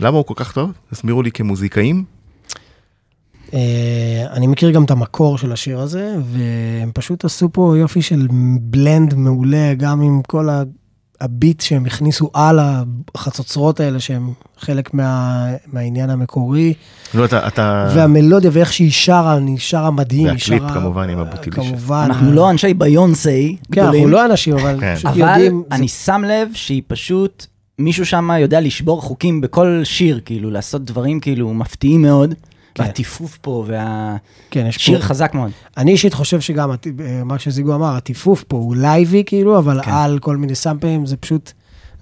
למה 0.01 0.17
הוא 0.17 0.25
כל 0.25 0.33
כך 0.37 0.51
טוב? 0.51 0.71
הסבירו 0.91 1.21
לי 1.21 1.31
כמוזיקאים. 1.31 2.03
אה, 3.53 3.59
אני 4.33 4.47
מכיר 4.47 4.71
גם 4.71 4.83
את 4.83 4.91
המקור 4.91 5.37
של 5.37 5.51
השיר 5.51 5.79
הזה, 5.79 6.15
והם 6.31 6.91
פשוט 6.93 7.25
עשו 7.25 7.49
פה 7.53 7.75
יופי 7.77 8.01
של 8.01 8.27
בלנד 8.61 9.13
מעולה, 9.13 9.73
גם 9.77 10.01
עם 10.01 10.21
כל 10.27 10.49
ה- 10.49 10.63
הביט 11.21 11.61
שהם 11.61 11.85
הכניסו 11.85 12.29
על 12.33 12.59
החצוצרות 13.15 13.79
האלה, 13.79 13.99
שהם 13.99 14.29
חלק 14.59 14.93
מה, 14.93 15.45
מהעניין 15.73 16.09
המקורי, 16.09 16.73
לא, 17.13 17.25
אתה, 17.25 17.47
אתה... 17.47 17.89
והמלודיה 17.95 18.49
ואיך 18.53 18.73
שהיא 18.73 18.91
שרה, 18.91 19.37
היא 19.47 19.57
שרה 19.59 19.91
מדהים, 19.91 20.25
היא 20.27 20.33
והקליפ 20.33 20.61
שרה... 20.61 20.73
כמובן 20.73 21.09
עם 21.09 21.19
ה 21.19 21.22
bootylicious. 21.22 21.61
כמובן. 21.61 22.03
אנחנו 22.05 22.31
לא 22.31 22.49
אנשי 22.49 22.73
ביונסי 22.73 23.55
כן, 23.71 23.81
אנחנו 23.81 23.91
גדולים, 23.93 24.09
לא 24.13 24.25
אנשים, 24.25 24.53
אבל 24.53 24.77
כן. 24.79 24.95
פשוט 24.95 25.05
אבל 25.05 25.19
יודעים... 25.19 25.63
זה- 25.69 25.75
אני 25.75 25.87
שם 25.87 26.21
לב 26.27 26.47
שהיא 26.53 26.81
פשוט, 26.87 27.45
מישהו 27.79 28.05
שם 28.05 28.29
יודע 28.39 28.61
לשבור 28.61 29.01
חוקים 29.01 29.41
בכל 29.41 29.81
שיר, 29.83 30.19
כאילו, 30.25 30.51
לעשות 30.51 30.85
דברים 30.85 31.19
כאילו 31.19 31.53
מפתיעים 31.53 32.01
מאוד. 32.01 32.33
והטיפוף 32.79 33.37
פה, 33.41 33.65
והשיר 33.67 34.19
כן, 34.51 34.65
יש 34.65 34.89
פה... 34.89 34.99
חזק 34.99 35.33
מאוד. 35.33 35.51
אני 35.77 35.91
אישית 35.91 36.13
חושב 36.13 36.41
שגם, 36.41 36.71
אה, 36.71 37.23
מה 37.23 37.39
שזיגו 37.39 37.75
אמר, 37.75 37.95
הטיפוף 37.95 38.43
פה 38.47 38.57
הוא 38.57 38.75
לייבי 38.75 39.23
כאילו, 39.25 39.57
אבל 39.57 39.81
כן. 39.83 39.91
על 39.91 40.19
כל 40.19 40.37
מיני 40.37 40.55
סאמפלים 40.55 41.05
זה 41.05 41.17
פשוט... 41.17 41.51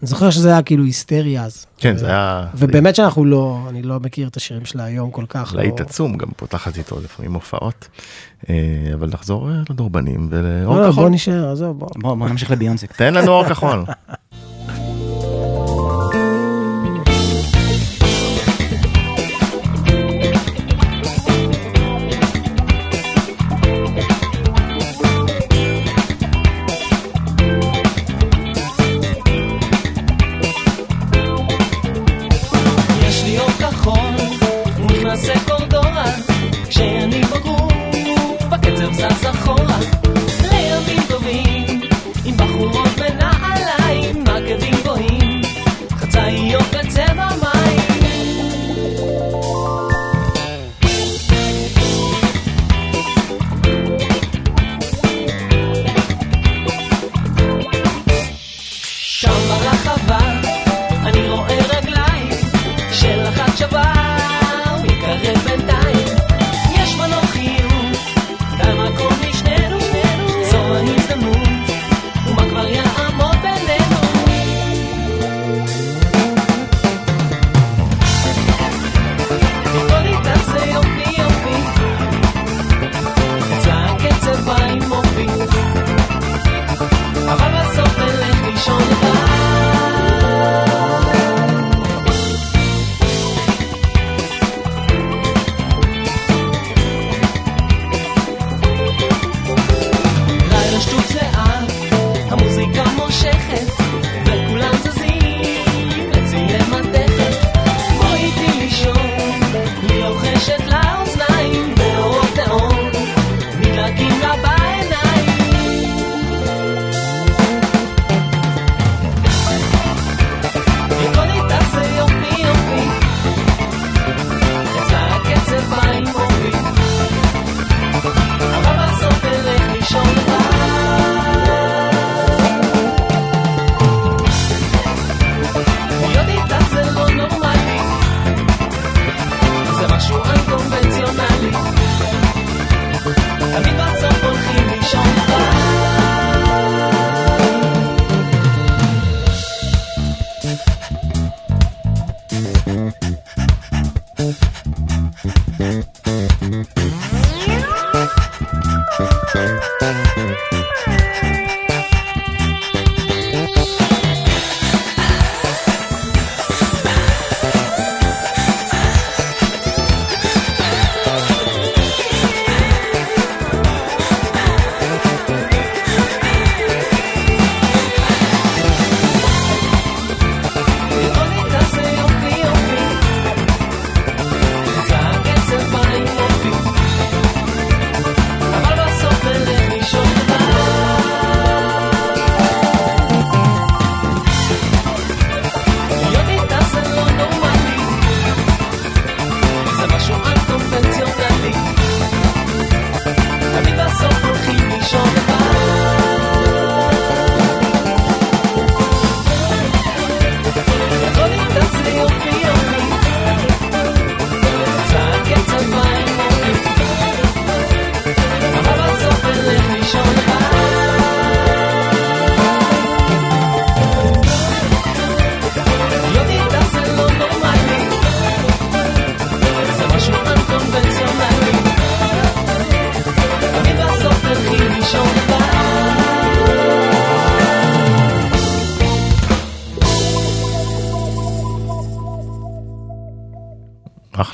אני 0.02 0.08
זוכר 0.08 0.30
שזה 0.30 0.50
היה 0.50 0.62
כאילו 0.62 0.84
היסטריה 0.84 1.44
אז. 1.44 1.66
כן, 1.78 1.98
זה 1.98 2.08
היה... 2.08 2.48
ובאמת 2.56 2.96
שאנחנו 2.96 3.26
לא, 3.26 3.60
אני 3.70 3.82
לא 3.82 4.00
מכיר 4.00 4.28
את 4.28 4.38
השירים 4.38 4.66
שלה 4.66 4.84
היום 4.84 5.12
כל 5.12 5.26
כך. 5.30 5.54
להיט 5.58 5.80
לא... 5.80 5.86
עצום, 5.86 6.18
גם 6.18 6.28
פותחת 6.36 6.78
איתו 6.78 7.00
לפעמים 7.04 7.34
הופעות. 7.34 7.88
אה, 8.50 8.56
אבל 8.94 9.10
נחזור 9.14 9.50
אה, 9.50 9.56
לדורבנים 9.70 10.28
ולאור 10.32 10.76
לא, 10.76 10.86
לא, 10.86 10.92
כחול. 10.92 11.04
בוא 11.04 11.10
נשאר, 11.10 11.52
עזוב, 11.52 11.80
בוא. 11.80 11.88
בוא, 11.96 12.16
בוא 12.16 12.30
נמשיך 12.30 12.52
לביונסי. 12.52 12.88
תן 12.88 13.14
לנו 13.14 13.32
אור 13.32 13.46
כחול. 13.50 13.84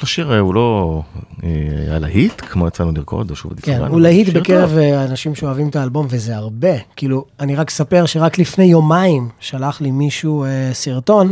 אחלה 0.10 0.16
שיר, 0.16 0.34
אה, 0.34 0.40
הוא 0.40 0.54
לא 0.54 1.02
אה, 1.44 1.50
היה 1.88 2.00
להיט, 2.00 2.42
כמו 2.42 2.68
יצאנו 2.68 2.92
לרקוד, 2.92 3.30
או 3.32 3.36
שוב 3.36 3.54
כן, 3.62 3.82
הוא 3.90 4.02
להיט 4.02 4.30
בקרב 4.30 4.70
טוב. 4.70 4.78
אה, 4.78 5.06
אנשים 5.06 5.36
שאוהבים 5.36 5.70
את 5.70 5.76
האלבום, 5.76 6.08
וזה 6.10 6.36
הרבה. 6.36 6.78
כאילו, 6.96 7.26
אני 7.40 7.56
רק 7.56 7.68
אספר 7.70 8.06
שרק 8.06 8.40
לפני 8.40 8.66
יומיים 8.66 9.30
שלח 9.40 9.82
לי 9.82 9.92
מישהו 9.92 10.44
אה, 10.44 10.70
סרטון, 10.74 11.32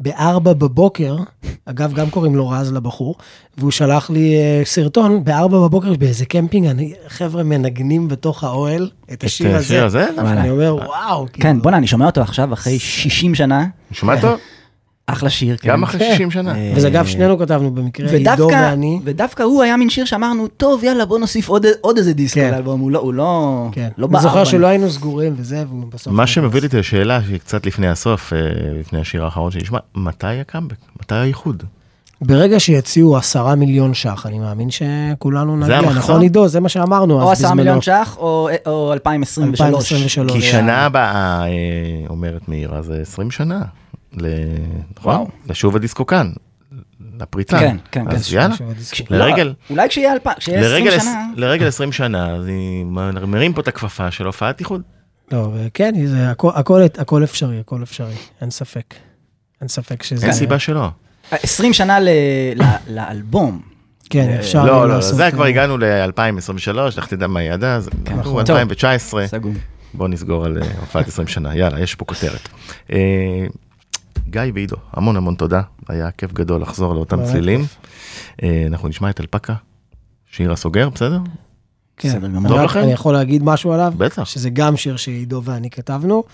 בארבע 0.00 0.52
בבוקר, 0.52 1.16
אגב, 1.64 1.92
גם 1.92 2.10
קוראים 2.10 2.36
לו 2.36 2.48
רז 2.48 2.72
לבחור, 2.72 3.14
והוא 3.58 3.70
שלח 3.70 4.10
לי 4.10 4.36
אה, 4.36 4.62
סרטון 4.64 5.24
בארבע 5.24 5.58
בבוקר 5.58 5.94
באיזה 5.94 6.26
קמפינג, 6.26 6.66
אני, 6.66 6.94
חבר'ה 7.08 7.42
מנגנים 7.42 8.08
בתוך 8.08 8.44
האוהל 8.44 8.90
את 9.12 9.24
השיר 9.24 9.48
הזה. 9.48 9.58
השיר 9.58 9.84
הזה? 9.84 10.06
אני 10.18 10.50
אומר, 10.50 10.76
וואו, 10.86 11.26
כן, 11.32 11.42
כאילו, 11.42 11.62
בוא'נה, 11.62 11.76
אני 11.76 11.86
שומע 11.86 12.06
אותו 12.06 12.20
עכשיו 12.20 12.52
אחרי 12.52 12.78
60 12.78 13.34
שנה, 13.34 13.66
נשמע 13.90 14.20
טוב? 14.20 14.38
אחלה 15.12 15.30
שיר. 15.30 15.56
כן. 15.56 15.68
גם 15.68 15.82
אחרי 15.82 16.00
כן. 16.00 16.12
60 16.12 16.30
שנה. 16.30 16.54
אה, 16.54 16.72
וזה 16.74 16.88
אגב, 16.88 17.06
שנינו 17.06 17.38
כתבנו 17.38 17.70
במקרה, 17.70 18.10
עידו 18.10 18.48
ואני. 18.52 19.00
ודווקא 19.04 19.42
הוא 19.42 19.62
היה 19.62 19.76
מין 19.76 19.90
שיר 19.90 20.04
שאמרנו, 20.04 20.48
טוב, 20.48 20.84
יאללה, 20.84 21.04
בוא 21.04 21.18
נוסיף 21.18 21.48
עוד, 21.48 21.66
עוד 21.80 21.98
איזה 21.98 22.12
דיסק 22.12 22.34
כן. 22.34 22.50
לאלבום, 22.50 22.80
הוא 22.80 22.90
לא, 22.90 22.98
הוא 22.98 23.14
לא, 23.14 23.68
כן, 23.72 23.88
לא 23.98 24.06
אני 24.06 24.12
בער 24.12 24.22
זוכר 24.22 24.34
בנו. 24.34 24.46
שלא 24.46 24.66
היינו 24.66 24.90
סגורים 24.90 25.34
וזה, 25.36 25.64
והוא 25.68 25.84
בסוף... 25.88 26.12
מה 26.12 26.26
שמביא 26.26 26.60
לי 26.60 26.66
את 26.66 26.74
השאלה, 26.74 27.20
שהיא 27.26 27.38
קצת 27.38 27.66
לפני 27.66 27.88
הסוף, 27.88 28.32
אה, 28.32 28.38
לפני 28.80 29.00
השיר 29.00 29.24
האחרון 29.24 29.50
שנשמע, 29.50 29.78
מתי 29.94 30.26
הקאמבק? 30.26 30.76
מתי 31.00 31.14
האיחוד? 31.14 31.62
ברגע 32.22 32.60
שיציעו 32.60 33.16
עשרה 33.16 33.54
מיליון 33.54 33.94
שח, 33.94 34.26
אני 34.26 34.38
מאמין 34.38 34.68
שכולנו 34.70 35.56
נגיע? 35.56 35.80
נכון 35.80 36.20
עידו? 36.20 36.48
זה 36.48 36.60
מה 36.60 36.68
שאמרנו 36.68 37.22
או 37.22 37.32
אז 37.32 37.38
10 37.38 37.44
בזמנו. 37.44 37.56
מיליון 37.56 37.80
ש"ח, 37.82 38.16
או, 38.18 38.48
או 38.66 38.92
2023. 38.92 39.60
2023. 39.60 40.32
כי 40.32 40.40
זה 40.40 40.46
שנה 40.46 40.84
הבאה, 40.84 41.42
אה, 41.46 41.48
אומרת 42.08 42.48
מאירה, 42.48 42.82
זה 42.82 42.98
20 43.02 43.30
שנה. 43.30 43.60
ל- 44.20 44.26
נכון? 44.98 45.24
לשוב 45.48 45.76
הדיסקוקן. 45.76 46.30
לפריצה. 47.20 47.58
כן, 47.58 47.76
כן, 47.90 48.04
כן. 48.04 48.16
אז 48.16 48.32
יאללה. 48.32 48.54
הדיסק. 48.70 49.10
לרגל, 49.10 49.46
לא, 49.46 49.52
אולי 49.70 49.88
כשיהיה 49.88 50.12
אלפיים, 50.12 50.36
כשיהיה 50.38 50.60
20 50.60 50.84
לרגל, 50.86 51.00
שנה. 51.00 51.26
לרגל 51.36 51.66
20 51.66 51.92
שנה, 51.92 52.30
אז 52.34 52.42
אני 52.44 52.84
מרים 53.26 53.52
פה 53.52 53.60
את 53.60 53.68
הכפפה 53.68 54.10
של 54.10 54.26
הופעת 54.26 54.60
איחוד. 54.60 54.82
לא, 55.32 55.52
כן, 55.74 55.94
זה 56.06 56.30
הכל, 56.30 56.50
הכל, 56.54 56.82
הכל 56.98 57.24
אפשרי, 57.24 57.60
הכל 57.60 57.82
אפשרי, 57.82 58.14
אין 58.40 58.50
ספק. 58.50 58.94
אין 59.60 59.68
ספק 59.68 60.02
שזה... 60.02 60.26
אין 60.26 60.34
סיבה 60.34 60.58
שלא. 60.58 60.88
20 61.30 61.72
שנה 61.72 62.00
ל, 62.00 62.08
ל, 62.56 62.62
לאלבום. 62.88 63.60
כן, 64.10 64.36
אפשר 64.38 64.64
לא, 64.64 64.88
לא, 64.88 64.94
לעשות... 64.94 65.16
זה 65.16 65.30
כבר 65.30 65.44
אה, 65.44 65.48
הגענו 65.48 65.78
ל-2023, 65.78 66.72
לך 66.96 67.06
תדע 67.06 67.26
מה 67.26 67.42
יהיה 67.42 67.52
עד 67.54 67.64
אז. 67.64 67.88
אנחנו 68.06 68.20
נכון. 68.20 68.40
2019, 68.40 69.26
סגור. 69.26 69.52
בוא 69.94 70.08
נסגור 70.08 70.44
על 70.44 70.62
אה, 70.62 70.68
הופעת 70.80 71.08
20 71.08 71.28
שנה, 71.28 71.56
יאללה, 71.56 71.80
יש 71.80 71.94
פה 71.94 72.04
כותרת. 72.04 72.48
גיא 74.30 74.40
ועידו, 74.54 74.76
המון 74.92 75.16
המון 75.16 75.34
תודה, 75.34 75.60
היה 75.88 76.10
כיף 76.10 76.32
גדול 76.32 76.62
לחזור 76.62 76.94
לאותם 76.94 77.24
צלילים. 77.24 77.64
אה, 78.42 78.64
אנחנו 78.66 78.88
נשמע 78.88 79.10
את 79.10 79.20
אלפקה, 79.20 79.54
שיר 80.30 80.52
הסוגר, 80.52 80.88
בסדר? 80.88 81.18
כן. 81.96 82.08
בסדר. 82.08 82.80
אני 82.80 82.92
יכול 82.92 83.12
להגיד 83.12 83.42
משהו 83.44 83.72
עליו? 83.72 83.92
בטח. 83.96 84.24
שזה 84.24 84.50
גם 84.50 84.76
שיר 84.76 84.96
שעידו 84.96 85.42
ואני 85.44 85.70
כתבנו. 85.70 86.24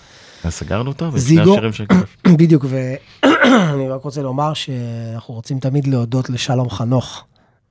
אז 0.43 0.53
סגרנו 0.53 0.89
אותו, 0.89 1.05
ושני 1.05 1.19
זיגו. 1.19 1.51
השירים 1.51 1.73
של 1.73 1.85
כיף. 1.85 2.17
בדיוק, 2.39 2.65
ואני 2.69 3.89
רק 3.93 4.03
רוצה 4.03 4.21
לומר 4.21 4.53
שאנחנו 4.53 5.33
רוצים 5.33 5.59
תמיד 5.59 5.87
להודות 5.87 6.29
לשלום 6.29 6.69
חנוך 6.69 7.23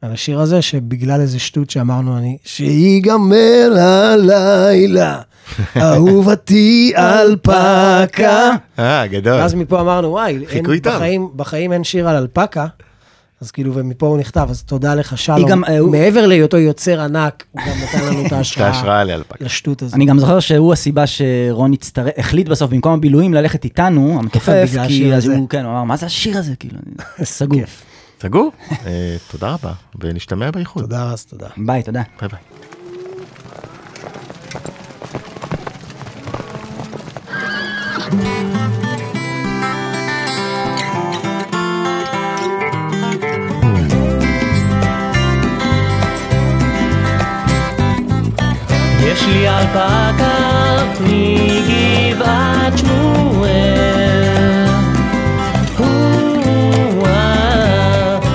על 0.02 0.12
השיר 0.12 0.40
הזה, 0.40 0.62
שבגלל 0.62 1.20
איזה 1.20 1.38
שטות 1.38 1.70
שאמרנו 1.70 2.18
אני, 2.18 2.38
שיגמר 2.44 3.72
הלילה, 3.78 5.20
אהובתי 5.76 6.92
אלפקה. 6.96 8.50
אה, 8.78 9.06
גדול. 9.06 9.32
ואז 9.32 9.54
מפה 9.54 9.80
אמרנו, 9.80 10.08
וואי, 10.08 10.44
אין. 10.48 10.64
בחיים, 10.82 11.28
בחיים 11.36 11.72
אין 11.72 11.84
שיר 11.84 12.08
על 12.08 12.16
אלפקה. 12.16 12.66
אז 13.40 13.50
כאילו, 13.50 13.74
ומפה 13.74 14.06
הוא 14.06 14.18
נכתב, 14.18 14.46
אז 14.50 14.62
תודה 14.62 14.94
לך, 14.94 15.18
שלום. 15.18 15.48
גם, 15.48 15.64
אה, 15.64 15.80
מעבר 15.80 16.26
להיותו 16.26 16.56
יוצר 16.56 17.00
ענק, 17.00 17.44
הוא 17.50 17.60
גם 17.66 17.72
נתן 17.82 18.06
לנו 18.06 18.26
את 18.26 18.26
את 18.56 18.58
ההשראה 18.58 19.04
לאלפקה. 19.04 19.44
לשטות 19.44 19.82
הזאת. 19.82 19.94
אני 19.94 20.06
גם 20.06 20.18
זוכר 20.18 20.40
שהוא 20.40 20.72
הסיבה 20.72 21.04
שרון 21.06 21.72
הצטרף, 21.72 22.12
החליט 22.16 22.48
בסוף 22.48 22.70
במקום 22.70 22.92
הבילויים 22.92 23.34
ללכת 23.34 23.64
איתנו, 23.64 24.16
המתופף, 24.18 24.70
כי 24.88 25.14
אז. 25.14 25.28
הוא, 25.28 25.48
כן, 25.48 25.64
הוא 25.64 25.72
אמר, 25.72 25.84
מה 25.84 25.96
זה 25.96 26.06
השיר 26.06 26.38
הזה? 26.38 26.56
כאילו, 26.56 26.78
סגור. 27.22 27.60
סגור? 28.22 28.52
אה, 28.86 29.16
תודה 29.30 29.48
רבה, 29.48 29.72
ונשתמע 30.00 30.50
באיחוד. 30.50 30.82
תודה 30.82 31.04
רז, 31.04 31.24
תודה. 31.24 31.46
ביי, 31.56 31.82
תודה. 31.82 32.02
ביי 32.20 32.28
ביי. 32.28 32.38
יש 49.06 49.26
לי 49.26 49.48
אלפקה 49.48 50.36
מגבעת 51.00 52.78
שמואל. 52.78 53.84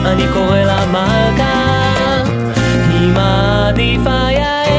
אני 0.06 0.28
קורא 0.34 0.58
לה 0.58 0.86
מלכה, 0.86 2.24
היא 2.90 3.10
מעדיפה 3.14 4.32
יעל. 4.32 4.79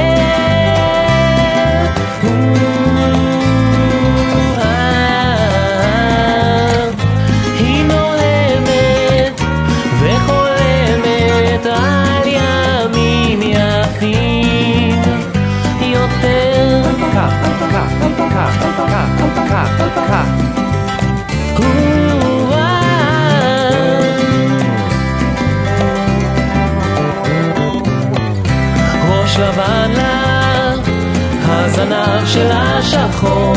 הזנב 31.92 32.26
שלה 32.26 32.82
שחור. 32.82 33.54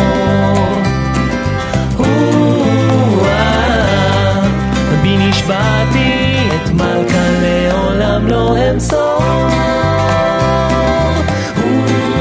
או-אה, 2.00 3.34
בי 5.02 5.18
נשבעתי 5.18 6.50
את 6.56 6.70
מלכה 6.70 7.28
לעולם 7.42 8.28
לא 8.28 8.56
אמסור. 8.72 9.24
או-אה, 11.64 12.14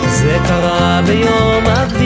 זה 0.08 0.38
קרה 0.48 1.02
ביום 1.08 1.68
אביב, 1.68 2.01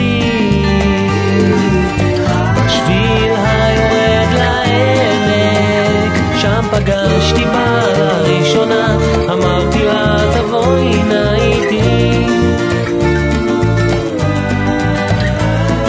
פגשתי 6.76 7.44
בה 7.44 7.86
לראשונה, 7.98 8.96
אמרתי 9.32 9.84
לה 9.84 10.16
תבואי 10.34 11.02
נא 11.02 11.34
איתי. 11.34 12.26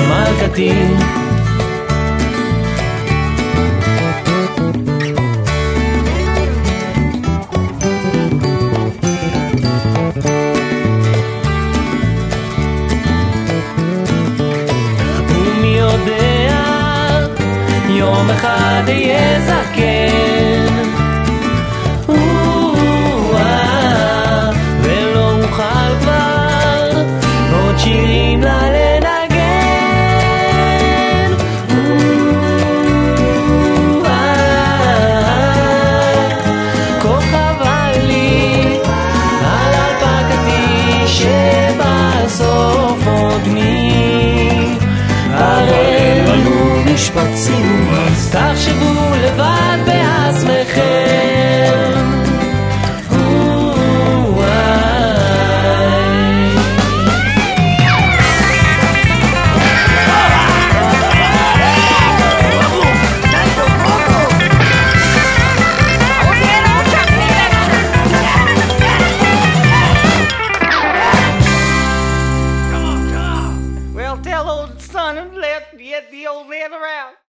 מלכתי 0.09 0.71